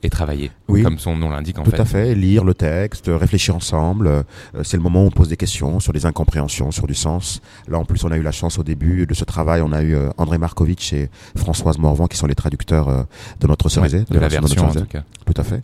et 0.03 0.09
travailler. 0.09 0.51
Oui. 0.67 0.83
Comme 0.83 0.97
son 0.99 1.15
nom 1.15 1.29
l'indique 1.29 1.59
en 1.59 1.63
Tout 1.63 1.71
fait. 1.71 1.79
à 1.79 1.85
fait, 1.85 2.15
lire 2.15 2.43
le 2.43 2.53
texte, 2.53 3.05
réfléchir 3.13 3.55
ensemble. 3.55 4.07
euh, 4.07 4.23
c'est 4.63 4.77
le 4.77 4.83
moment 4.83 5.03
où 5.03 5.07
on 5.07 5.11
pose 5.11 5.27
des 5.27 5.37
questions 5.37 5.79
sur 5.79 5.93
des 5.93 6.05
incompréhensions, 6.05 6.71
sur 6.71 6.87
du 6.87 6.95
sens. 6.95 7.41
Là, 7.67 7.77
en 7.77 7.85
plus, 7.85 8.03
on 8.03 8.11
a 8.11 8.17
eu 8.17 8.23
la 8.23 8.31
chance 8.31 8.57
au 8.57 8.63
début 8.63 9.05
de 9.05 9.13
ce 9.13 9.23
travail. 9.25 9.61
On 9.61 9.71
a 9.71 9.81
eu 9.83 9.95
euh, 9.95 10.09
André 10.17 10.37
Markovitch 10.37 10.93
et 10.93 11.09
Françoise 11.37 11.77
Morvan 11.77 12.07
qui 12.07 12.17
sont 12.17 12.27
les 12.27 12.35
traducteurs 12.35 12.89
euh, 12.89 13.03
de 13.39 13.47
notre 13.47 13.65
Ouais, 13.65 13.71
cerisé, 13.71 14.05
de 14.09 14.17
la 14.19 14.27
version 14.27 14.65
en 14.67 14.73
tout 14.73 14.85
cas. 14.85 15.03
Tout 15.25 15.33
à 15.39 15.43
fait. 15.43 15.61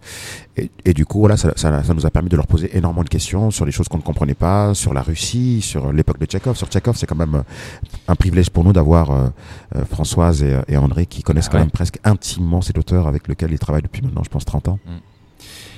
Et, 0.55 0.69
et 0.85 0.93
du 0.93 1.05
coup, 1.05 1.19
voilà, 1.19 1.35
ça, 1.35 1.51
ça, 1.55 1.83
ça 1.83 1.93
nous 1.93 2.05
a 2.05 2.09
permis 2.11 2.29
de 2.29 2.35
leur 2.35 2.47
poser 2.47 2.75
énormément 2.77 3.03
de 3.03 3.09
questions 3.09 3.49
sur 3.51 3.65
des 3.65 3.71
choses 3.71 3.87
qu'on 3.87 3.97
ne 3.97 4.03
comprenait 4.03 4.33
pas, 4.35 4.73
sur 4.75 4.93
la 4.93 5.01
Russie, 5.01 5.61
sur 5.61 5.91
l'époque 5.91 6.19
de 6.19 6.25
Tchekhov. 6.25 6.55
Sur 6.55 6.67
Tchekhov, 6.67 6.95
c'est 6.95 7.05
quand 7.07 7.15
même 7.15 7.43
un 8.07 8.15
privilège 8.15 8.49
pour 8.51 8.63
nous 8.63 8.71
d'avoir 8.73 9.11
euh, 9.11 9.29
Françoise 9.89 10.43
et, 10.43 10.57
et 10.67 10.77
André 10.77 11.05
qui 11.05 11.23
connaissent 11.23 11.47
Ah 11.49 11.53
quand 11.53 11.59
même 11.59 11.71
presque 11.71 11.97
intimement 12.03 12.61
cet 12.61 12.77
auteur 12.77 13.07
avec 13.07 13.27
lequel 13.27 13.51
ils 13.51 13.59
travaillent 13.59 13.81
depuis 13.81 14.01
maintenant, 14.01 14.23
je 14.27 14.31
pense, 14.31 14.43
30 14.45 14.67
ans. 14.67 14.79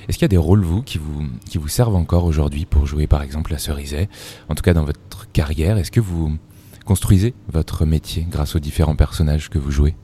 Est-ce 0.08 0.18
qu'il 0.18 0.22
y 0.22 0.24
a 0.24 0.28
des 0.28 0.36
rôles, 0.36 0.64
vous, 0.64 0.82
qui 0.82 0.98
vous, 0.98 1.22
qui 1.48 1.56
vous 1.58 1.68
servent 1.68 1.94
encore 1.94 2.24
aujourd'hui 2.24 2.64
pour 2.66 2.84
jouer, 2.86 3.06
par 3.06 3.22
exemple, 3.22 3.52
la 3.52 3.58
Cerizet 3.58 4.08
En 4.48 4.56
tout 4.56 4.62
cas, 4.62 4.74
dans 4.74 4.84
votre 4.84 5.30
carrière, 5.30 5.78
est-ce 5.78 5.92
que 5.92 6.00
vous 6.00 6.36
construisez 6.84 7.32
votre 7.52 7.84
métier 7.86 8.26
grâce 8.28 8.56
aux 8.56 8.58
différents 8.58 8.96
personnages 8.96 9.48
que 9.50 9.58
vous 9.58 9.70
jouez? 9.70 9.94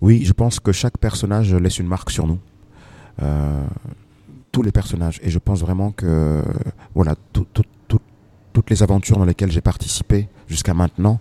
Oui, 0.00 0.24
je 0.24 0.32
pense 0.32 0.58
que 0.58 0.72
chaque 0.72 0.96
personnage 0.96 1.54
laisse 1.54 1.78
une 1.78 1.86
marque 1.86 2.10
sur 2.10 2.26
nous. 2.26 2.38
Euh, 3.22 3.62
tous 4.52 4.62
les 4.62 4.72
personnages. 4.72 5.20
Et 5.22 5.28
je 5.30 5.38
pense 5.38 5.60
vraiment 5.60 5.90
que 5.90 6.42
voilà, 6.94 7.14
tout- 7.34 7.46
tout- 7.52 7.64
tout- 7.88 8.00
toutes 8.54 8.70
les 8.70 8.82
aventures 8.82 9.18
dans 9.18 9.26
lesquelles 9.26 9.52
j'ai 9.52 9.60
participé 9.60 10.28
jusqu'à 10.48 10.74
maintenant 10.74 11.18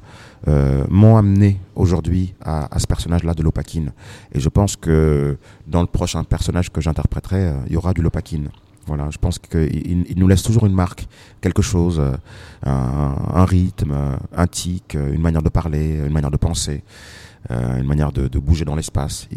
euh, 0.47 0.85
m'ont 0.89 1.17
amené 1.17 1.59
aujourd'hui 1.75 2.33
à, 2.41 2.73
à 2.73 2.79
ce 2.79 2.87
personnage-là 2.87 3.33
de 3.33 3.43
Lopakine. 3.43 3.91
Et 4.33 4.39
je 4.39 4.49
pense 4.49 4.75
que 4.75 5.37
dans 5.67 5.81
le 5.81 5.87
prochain 5.87 6.23
personnage 6.23 6.71
que 6.71 6.81
j'interpréterai, 6.81 7.45
euh, 7.47 7.57
il 7.67 7.73
y 7.73 7.77
aura 7.77 7.93
du 7.93 8.01
Lopakine. 8.01 8.49
Voilà, 8.87 9.09
je 9.09 9.17
pense 9.17 9.39
qu'il 9.39 10.05
il- 10.11 10.19
nous 10.19 10.27
laisse 10.27 10.43
toujours 10.43 10.67
une 10.67 10.73
marque, 10.75 11.07
quelque 11.41 11.63
chose, 11.63 11.99
euh, 11.99 12.15
un, 12.63 13.15
un 13.33 13.45
rythme, 13.45 13.91
euh, 13.91 14.15
un 14.35 14.45
tic, 14.45 14.93
une 14.93 15.21
manière 15.21 15.41
de 15.41 15.49
parler, 15.49 15.97
une 16.05 16.13
manière 16.13 16.31
de 16.31 16.37
penser 16.37 16.83
une 17.49 17.85
manière 17.85 18.11
de, 18.11 18.27
de 18.27 18.39
bouger 18.39 18.65
dans 18.65 18.75
l'espace. 18.75 19.27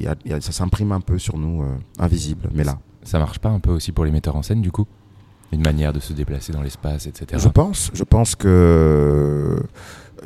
Ça 0.40 0.52
s'imprime 0.52 0.92
un 0.92 1.00
peu 1.00 1.18
sur 1.18 1.36
nous, 1.36 1.62
invisible, 1.98 2.48
mais 2.54 2.64
là. 2.64 2.78
Ça 3.02 3.18
marche 3.18 3.38
pas 3.38 3.50
un 3.50 3.60
peu 3.60 3.70
aussi 3.70 3.92
pour 3.92 4.06
les 4.06 4.10
metteurs 4.10 4.34
en 4.36 4.40
scène, 4.42 4.62
du 4.62 4.70
coup? 4.72 4.86
Une 5.52 5.62
manière 5.62 5.92
de 5.92 6.00
se 6.00 6.12
déplacer 6.12 6.52
dans 6.52 6.62
l'espace, 6.62 7.06
etc. 7.06 7.40
Je 7.42 7.48
pense, 7.48 7.90
je 7.94 8.04
pense 8.04 8.34
que 8.34 9.62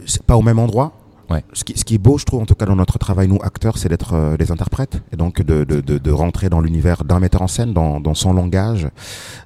c'est 0.06 0.22
pas 0.22 0.36
au 0.36 0.42
même 0.42 0.58
endroit. 0.58 0.92
Ouais. 1.30 1.44
Ce, 1.52 1.64
qui, 1.64 1.78
ce 1.78 1.84
qui 1.84 1.94
est 1.94 1.98
beau, 1.98 2.18
je 2.18 2.24
trouve, 2.24 2.42
en 2.42 2.46
tout 2.46 2.54
cas 2.54 2.66
dans 2.66 2.76
notre 2.76 2.98
travail, 2.98 3.28
nous, 3.28 3.38
acteurs, 3.42 3.78
c'est 3.78 3.88
d'être 3.88 4.14
euh, 4.14 4.36
des 4.36 4.50
interprètes 4.50 5.00
et 5.12 5.16
donc 5.16 5.40
de, 5.40 5.64
de, 5.64 5.80
de, 5.80 5.96
de 5.98 6.10
rentrer 6.10 6.50
dans 6.50 6.60
l'univers 6.60 7.04
d'un 7.04 7.20
metteur 7.20 7.42
en 7.42 7.46
scène, 7.46 7.72
dans, 7.72 8.00
dans 8.00 8.14
son 8.14 8.32
langage 8.32 8.88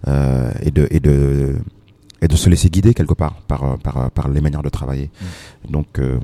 euh, 0.09 0.51
et, 0.63 0.71
de, 0.71 0.89
et, 0.91 1.01
de, 1.01 1.57
et 2.23 2.29
de 2.29 2.37
se 2.37 2.49
laisser 2.49 2.71
guider 2.71 2.95
quelque 2.95 3.15
part 3.15 3.35
par, 3.47 3.63
euh, 3.65 3.77
par, 3.77 3.97
euh, 3.99 4.09
par 4.09 4.29
les 4.29 4.41
manières 4.41 4.63
de 4.63 4.69
travailler. 4.71 5.11
Donc, 5.69 5.99
euh, 5.99 6.19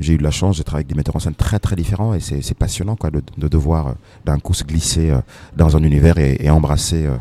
j'ai 0.00 0.14
eu 0.14 0.18
de 0.18 0.22
la 0.24 0.30
chance, 0.32 0.56
j'ai 0.56 0.64
travaillé 0.64 0.82
avec 0.82 0.88
des 0.88 0.96
metteurs 0.96 1.14
en 1.16 1.20
scène 1.20 1.34
très 1.34 1.58
très 1.60 1.76
différents 1.76 2.12
et 2.14 2.20
c'est 2.20 2.42
c'est 2.42 2.56
passionnant 2.56 2.96
quoi, 2.96 3.10
de, 3.10 3.22
de 3.36 3.48
devoir 3.48 3.86
euh, 3.88 3.92
d'un 4.24 4.38
coup 4.38 4.52
se 4.54 4.64
glisser 4.64 5.12
dans 5.56 5.76
un 5.76 5.82
univers 5.82 6.18
et, 6.18 6.36
et 6.40 6.50
embrasser 6.50 7.06
euh, 7.06 7.16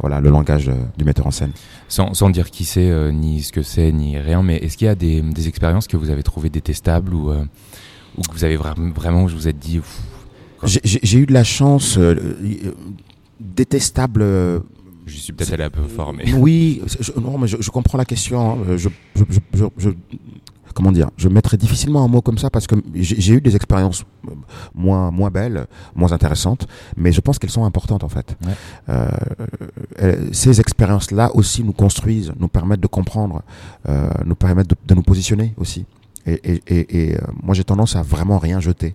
voilà, 0.00 0.20
le 0.20 0.30
langage 0.30 0.70
du 0.98 1.04
metteur 1.04 1.26
en 1.26 1.30
scène. 1.30 1.52
Sans, 1.88 2.12
sans 2.14 2.28
dire 2.30 2.50
qui 2.50 2.64
c'est, 2.64 2.90
euh, 2.90 3.10
ni 3.12 3.42
ce 3.42 3.52
que 3.52 3.62
c'est, 3.62 3.90
ni 3.92 4.18
rien, 4.18 4.42
mais 4.42 4.56
est-ce 4.56 4.76
qu'il 4.76 4.86
y 4.86 4.90
a 4.90 4.94
des, 4.94 5.20
des 5.22 5.48
expériences 5.48 5.86
que 5.86 5.96
vous 5.96 6.10
avez 6.10 6.22
trouvées 6.22 6.50
détestables 6.50 7.14
ou, 7.14 7.30
euh, 7.30 7.44
ou 8.18 8.22
que 8.22 8.32
vous 8.32 8.44
avez 8.44 8.56
vra- 8.56 8.74
vraiment, 8.92 9.28
je 9.28 9.34
vous 9.36 9.48
êtes 9.48 9.58
dit, 9.58 9.80
J'ai- 10.64 11.18
eu 11.18 11.26
de 11.26 11.32
la 11.32 11.44
chance 11.44 11.96
euh, 11.98 12.14
euh, 12.42 12.72
détestable. 13.40 14.22
Je 15.06 15.16
suis 15.16 15.32
peut-être 15.32 15.52
allé 15.52 15.64
un 15.64 15.70
peu 15.70 15.82
fort, 15.82 16.12
mais. 16.12 16.32
Oui, 16.34 16.82
je, 17.00 17.12
non, 17.20 17.38
mais 17.38 17.46
je, 17.48 17.56
je 17.60 17.70
comprends 17.70 17.98
la 17.98 18.04
question. 18.04 18.52
hein. 18.52 18.58
Je, 18.76 18.76
je, 18.78 18.88
je, 19.16 19.24
je- 19.54 19.64
je- 19.78 19.90
comment 20.74 20.92
dire 20.92 21.10
Je 21.18 21.28
mettrais 21.28 21.58
difficilement 21.58 22.02
un 22.02 22.08
mot 22.08 22.22
comme 22.22 22.38
ça 22.38 22.48
parce 22.48 22.66
que 22.66 22.76
j'ai 22.94 23.20
j'ai 23.20 23.34
eu 23.34 23.40
des 23.42 23.54
expériences 23.56 24.04
euh, 24.26 24.30
moins, 24.74 25.10
moins 25.10 25.30
belles, 25.30 25.66
moins 25.94 26.12
intéressantes, 26.12 26.66
mais 26.96 27.12
je 27.12 27.20
pense 27.20 27.38
qu'elles 27.38 27.50
sont 27.50 27.64
importantes 27.64 28.04
en 28.04 28.08
fait. 28.08 28.36
Ouais. 28.46 28.52
Euh, 28.88 29.08
euh, 30.00 30.28
ces 30.32 30.60
expériences-là 30.60 31.30
aussi 31.36 31.62
nous 31.62 31.72
construisent, 31.74 32.32
nous 32.38 32.48
permettent 32.48 32.80
de 32.80 32.86
comprendre, 32.86 33.42
euh, 33.88 34.08
nous 34.24 34.34
permettent 34.34 34.70
de, 34.70 34.76
de 34.86 34.94
nous 34.94 35.02
positionner 35.02 35.52
aussi. 35.58 35.84
Et, 36.24 36.40
et, 36.44 36.62
et, 36.68 37.02
et, 37.02 37.16
euh, 37.16 37.18
moi 37.42 37.54
j'ai 37.54 37.64
tendance 37.64 37.96
à 37.96 38.02
vraiment 38.02 38.38
rien 38.38 38.60
jeter. 38.60 38.94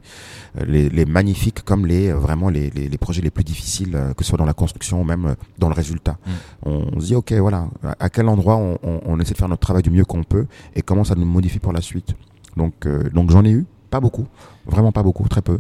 Euh, 0.58 0.66
Les, 0.66 0.90
les 0.90 1.06
magnifiques 1.06 1.62
comme 1.64 1.86
les 1.86 2.10
euh, 2.10 2.16
vraiment 2.16 2.50
les, 2.50 2.70
les, 2.70 2.88
les 2.88 2.98
projets 2.98 3.22
les 3.22 3.32
plus 3.32 3.44
difficiles, 3.44 3.98
que 4.16 4.24
ce 4.24 4.30
soit 4.30 4.38
dans 4.38 4.46
la 4.46 4.54
construction 4.54 5.02
ou 5.02 5.04
même 5.04 5.36
dans 5.60 5.68
le 5.68 5.74
résultat. 5.76 6.18
Mm. 6.26 6.32
On 6.66 7.00
se 7.02 7.06
dit 7.08 7.16
ok 7.16 7.34
voilà, 7.34 7.68
à 8.00 8.10
quel 8.10 8.28
endroit 8.30 8.56
on, 8.56 8.78
on, 8.82 9.02
on 9.06 9.20
essaie 9.20 9.34
de 9.34 9.38
faire 9.38 9.50
notre 9.50 9.62
travail 9.62 9.84
du 9.84 9.92
mieux 9.92 10.06
qu'on 10.06 10.24
peut 10.24 10.46
et 10.76 10.82
comment 10.82 11.04
ça 11.04 11.16
nous 11.16 11.26
modifie 11.26 11.60
pour 11.60 11.74
la 11.74 11.82
suite. 11.82 12.16
Donc 12.56 12.86
euh, 12.86 13.10
donc 13.10 13.30
j'en 13.32 13.44
ai 13.44 13.52
eu, 13.52 13.66
pas 13.90 14.00
beaucoup, 14.00 14.28
vraiment 14.66 14.92
pas 14.94 15.04
beaucoup, 15.04 15.28
très 15.28 15.42
peu. 15.42 15.60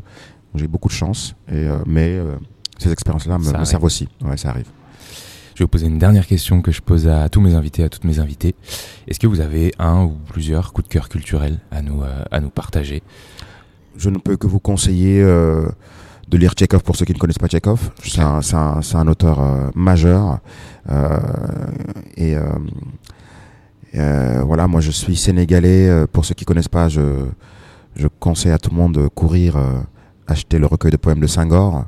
J'ai 0.55 0.65
eu 0.65 0.69
beaucoup 0.69 0.87
de 0.87 0.93
chance, 0.93 1.35
et, 1.49 1.55
euh, 1.55 1.77
mais 1.85 2.17
ces 2.79 2.91
expériences-là 2.91 3.37
me, 3.37 3.59
me 3.59 3.65
servent 3.65 3.83
aussi. 3.83 4.07
Ouais, 4.23 4.37
ça 4.37 4.49
arrive. 4.49 4.69
Je 5.57 5.63
vais 5.63 5.65
vous 5.65 5.69
poser 5.69 5.87
une 5.87 5.97
dernière 5.97 6.27
question 6.27 6.61
que 6.61 6.71
je 6.71 6.83
pose 6.83 7.07
à 7.07 7.29
tous 7.29 7.41
mes 7.41 7.55
invités, 7.55 7.83
à 7.83 7.89
toutes 7.89 8.03
mes 8.03 8.19
invitées. 8.19 8.53
Est-ce 9.07 9.19
que 9.19 9.25
vous 9.25 9.39
avez 9.39 9.73
un 9.79 10.03
ou 10.03 10.15
plusieurs 10.31 10.71
coups 10.71 10.87
de 10.87 10.93
cœur 10.93 11.09
culturels 11.09 11.57
à 11.71 11.81
nous, 11.81 12.03
euh, 12.03 12.23
à 12.29 12.39
nous 12.41 12.51
partager? 12.51 13.01
Je 13.97 14.11
ne 14.11 14.19
peux 14.19 14.37
que 14.37 14.45
vous 14.45 14.59
conseiller 14.59 15.19
euh, 15.19 15.67
de 16.27 16.37
lire 16.37 16.51
Tchekhov 16.51 16.83
pour 16.83 16.95
ceux 16.95 17.05
qui 17.05 17.13
ne 17.15 17.17
connaissent 17.17 17.39
pas 17.39 17.47
Tchekhov. 17.47 17.89
C'est 18.03 18.19
un, 18.19 18.39
un, 18.53 18.81
un 18.93 19.07
auteur 19.07 19.39
euh, 19.41 19.71
majeur. 19.73 20.41
Et 22.17 22.35
voilà, 23.93 24.67
moi 24.67 24.79
je 24.79 24.91
suis 24.91 25.15
sénégalais. 25.15 26.05
Pour 26.13 26.23
ceux 26.23 26.35
qui 26.35 26.45
connaissent 26.45 26.67
pas, 26.67 26.87
je, 26.87 27.25
je 27.95 28.07
conseille 28.19 28.51
à 28.51 28.59
tout 28.59 28.69
le 28.69 28.75
monde 28.75 28.93
de 28.93 29.07
courir, 29.07 29.57
acheter 30.27 30.59
le 30.59 30.67
recueil 30.67 30.91
de 30.91 30.97
poèmes 30.97 31.19
de 31.19 31.25
Senghor. 31.25 31.85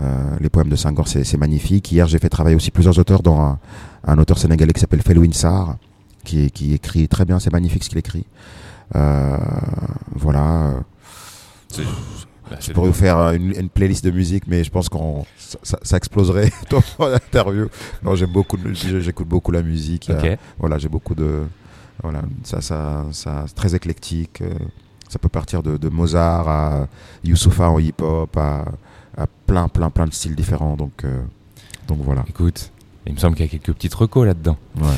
Euh, 0.00 0.36
les 0.40 0.48
poèmes 0.48 0.68
de 0.70 0.76
Senghor, 0.76 1.06
c'est 1.08 1.36
magnifique. 1.36 1.92
Hier, 1.92 2.06
j'ai 2.06 2.18
fait 2.18 2.28
travailler 2.30 2.56
aussi 2.56 2.70
plusieurs 2.70 2.98
auteurs, 2.98 3.22
dont 3.22 3.40
un, 3.40 3.58
un 4.04 4.18
auteur 4.18 4.38
sénégalais 4.38 4.72
qui 4.72 4.80
s'appelle 4.80 5.02
Felouine 5.02 5.32
Sarr, 5.32 5.76
qui, 6.24 6.50
qui 6.50 6.72
écrit 6.74 7.08
très 7.08 7.24
bien. 7.24 7.38
C'est 7.38 7.52
magnifique 7.52 7.84
ce 7.84 7.88
qu'il 7.90 7.98
écrit. 7.98 8.24
Euh, 8.96 9.36
voilà. 10.14 10.74
Bah, 12.50 12.56
Je 12.60 12.72
pourrais 12.72 12.88
vous 12.88 12.94
faire 12.94 13.18
une, 13.32 13.54
une 13.58 13.68
playlist 13.68 14.04
de 14.04 14.10
musique, 14.10 14.44
mais 14.46 14.64
je 14.64 14.70
pense 14.70 14.88
qu'on 14.88 15.24
ça, 15.38 15.58
ça- 15.62 15.78
ça 15.82 15.96
exploserait 15.96 16.50
dans 16.70 16.82
l'interview. 17.08 17.68
Non, 18.02 18.14
j'aime 18.14 18.32
beaucoup, 18.32 18.56
j'écoute 18.72 19.28
beaucoup 19.28 19.52
la 19.52 19.62
musique. 19.62 20.08
il 20.08 20.14
y 20.14 20.14
a- 20.28 20.32
Ok. 20.34 20.38
voilà, 20.58 20.78
j'ai 20.78 20.88
beaucoup 20.88 21.14
de, 21.14 21.42
voilà, 22.02 22.22
ça, 22.42 22.60
ça, 22.60 23.04
ça, 23.12 23.44
c'est 23.46 23.54
très 23.54 23.74
éclectique. 23.74 24.40
euh, 24.42 24.52
Ça 25.08 25.18
peut 25.18 25.28
partir 25.28 25.62
de, 25.62 25.76
de 25.76 25.88
Mozart 25.88 26.48
à 26.48 26.88
Youssoufa 27.24 27.68
en 27.70 27.78
hip-hop, 27.78 28.34
à, 28.36 28.64
à 29.16 29.26
plein, 29.46 29.68
plein, 29.68 29.90
plein 29.90 30.06
de 30.06 30.12
styles 30.14 30.34
différents. 30.34 30.76
Donc, 30.76 31.04
euh, 31.04 31.22
donc 31.88 31.98
voilà. 32.02 32.24
Écoute, 32.28 32.70
il 33.06 33.12
me 33.14 33.18
semble 33.18 33.36
qu'il 33.36 33.44
y 33.44 33.48
a 33.48 33.50
quelques 33.50 33.72
petits 33.72 33.94
recos 33.94 34.26
là-dedans. 34.26 34.56
Ouais. 34.80 34.88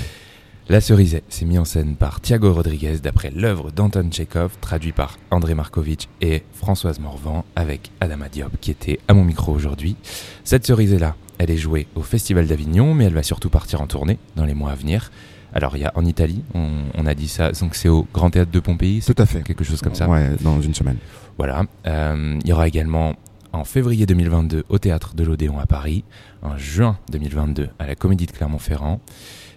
La 0.71 0.81
Cerisée, 0.81 1.23
c'est 1.29 1.45
mis 1.45 1.59
en 1.59 1.67
scène 1.67 1.95
par 1.95 2.23
Thiago 2.23 2.53
Rodriguez 2.55 2.97
d'après 3.03 3.31
l'œuvre 3.31 3.71
d'Anton 3.71 4.09
Tchekhov, 4.11 4.53
traduit 4.63 4.93
par 4.93 5.19
André 5.31 5.55
Markovitch 5.55 6.09
et 6.23 6.43
Françoise 6.55 7.01
Morvan, 7.01 7.45
avec 7.55 7.91
Adama 8.01 8.31
Diop 8.31 8.53
qui 8.63 8.71
était 8.71 8.99
à 9.07 9.13
mon 9.13 9.25
micro 9.25 9.53
aujourd'hui. 9.53 9.97
Cette 10.43 10.65
Cerisée-là, 10.67 11.17
elle 11.37 11.51
est 11.51 11.59
jouée 11.59 11.87
au 11.97 12.01
Festival 12.01 12.47
d'Avignon, 12.47 12.95
mais 12.95 13.05
elle 13.05 13.13
va 13.13 13.23
surtout 13.23 13.51
partir 13.51 13.83
en 13.83 13.87
tournée 13.87 14.19
dans 14.37 14.47
les 14.47 14.55
mois 14.55 14.71
à 14.71 14.75
venir. 14.75 15.11
Alors 15.53 15.77
il 15.77 15.83
y 15.83 15.85
a 15.85 15.93
en 15.97 16.05
Italie, 16.07 16.43
on, 16.55 16.71
on 16.95 17.05
a 17.07 17.15
dit 17.15 17.29
ça, 17.29 17.53
donc 17.53 17.75
c'est 17.75 17.91
au 17.91 18.07
Grand 18.15 18.31
Théâtre 18.31 18.51
de 18.51 18.59
Pompéi, 18.61 19.03
Tout 19.03 19.15
à 19.19 19.27
fait. 19.27 19.43
quelque 19.43 19.65
chose 19.65 19.83
comme 19.83 19.95
ça. 19.95 20.09
Ouais, 20.09 20.31
dans 20.41 20.63
une 20.63 20.75
semaine. 20.75 20.97
Voilà. 21.37 21.65
Euh, 21.87 22.39
il 22.43 22.49
y 22.49 22.53
aura 22.55 22.67
également 22.69 23.15
en 23.55 23.65
février 23.65 24.05
2022 24.05 24.65
au 24.69 24.79
théâtre 24.79 25.15
de 25.15 25.25
l'Odéon 25.25 25.59
à 25.59 25.67
Paris, 25.67 26.05
en 26.43 26.57
juin 26.59 26.99
2022 27.11 27.69
à 27.79 27.87
la 27.87 27.95
Comédie 27.95 28.27
de 28.27 28.33
Clermont-Ferrand, 28.33 29.01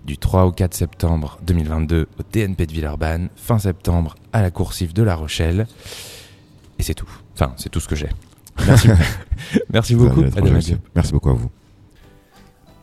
du 0.06 0.18
3 0.18 0.46
au 0.46 0.52
4 0.52 0.74
septembre 0.74 1.40
2022 1.46 2.08
au 2.20 2.24
TNP 2.24 2.68
de 2.68 2.72
Villeurbanne, 2.74 3.30
fin 3.36 3.60
septembre 3.60 4.16
à 4.34 4.42
la 4.42 4.52
Coursive 4.52 4.94
de 4.94 5.04
La 5.04 5.16
Rochelle. 5.16 5.68
Et 6.80 6.84
c'est 6.84 6.94
tout. 6.94 7.10
Enfin, 7.34 7.54
c'est 7.58 7.70
tout 7.70 7.80
ce 7.80 7.88
que 7.88 7.96
j'ai. 7.96 8.10
Merci, 8.66 8.90
Merci 9.74 9.96
beaucoup. 9.96 10.24
Merci 10.96 11.12
beaucoup 11.12 11.30
à 11.30 11.34
vous. 11.34 11.50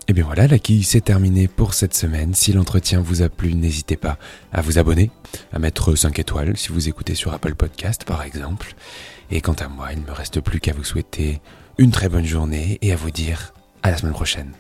Et 0.07 0.13
bien 0.13 0.25
voilà, 0.25 0.47
la 0.47 0.59
quille 0.59 0.83
c'est 0.83 1.01
terminé 1.01 1.49
pour 1.49 1.73
cette 1.73 1.95
semaine. 1.95 2.35
Si 2.35 2.53
l'entretien 2.53 3.01
vous 3.01 3.23
a 3.23 3.29
plu, 3.31 3.55
n'hésitez 3.55 3.97
pas 3.97 4.19
à 4.53 4.61
vous 4.61 4.79
abonner, 4.79 5.11
à 5.53 5.59
mettre 5.59 5.95
5 5.95 6.19
étoiles 6.19 6.57
si 6.57 6.69
vous 6.69 6.89
écoutez 6.89 7.15
sur 7.15 7.33
Apple 7.33 7.55
Podcast 7.55 8.05
par 8.05 8.23
exemple. 8.23 8.75
Et 9.31 9.41
quant 9.41 9.55
à 9.55 9.69
moi, 9.69 9.93
il 9.93 10.01
ne 10.01 10.07
me 10.07 10.13
reste 10.13 10.41
plus 10.41 10.61
qu'à 10.61 10.73
vous 10.73 10.85
souhaiter 10.85 11.41
une 11.79 11.91
très 11.91 12.09
bonne 12.09 12.27
journée 12.27 12.79
et 12.83 12.93
à 12.93 12.97
vous 12.97 13.11
dire 13.11 13.53
à 13.83 13.91
la 13.91 13.97
semaine 13.97 14.13
prochaine. 14.13 14.53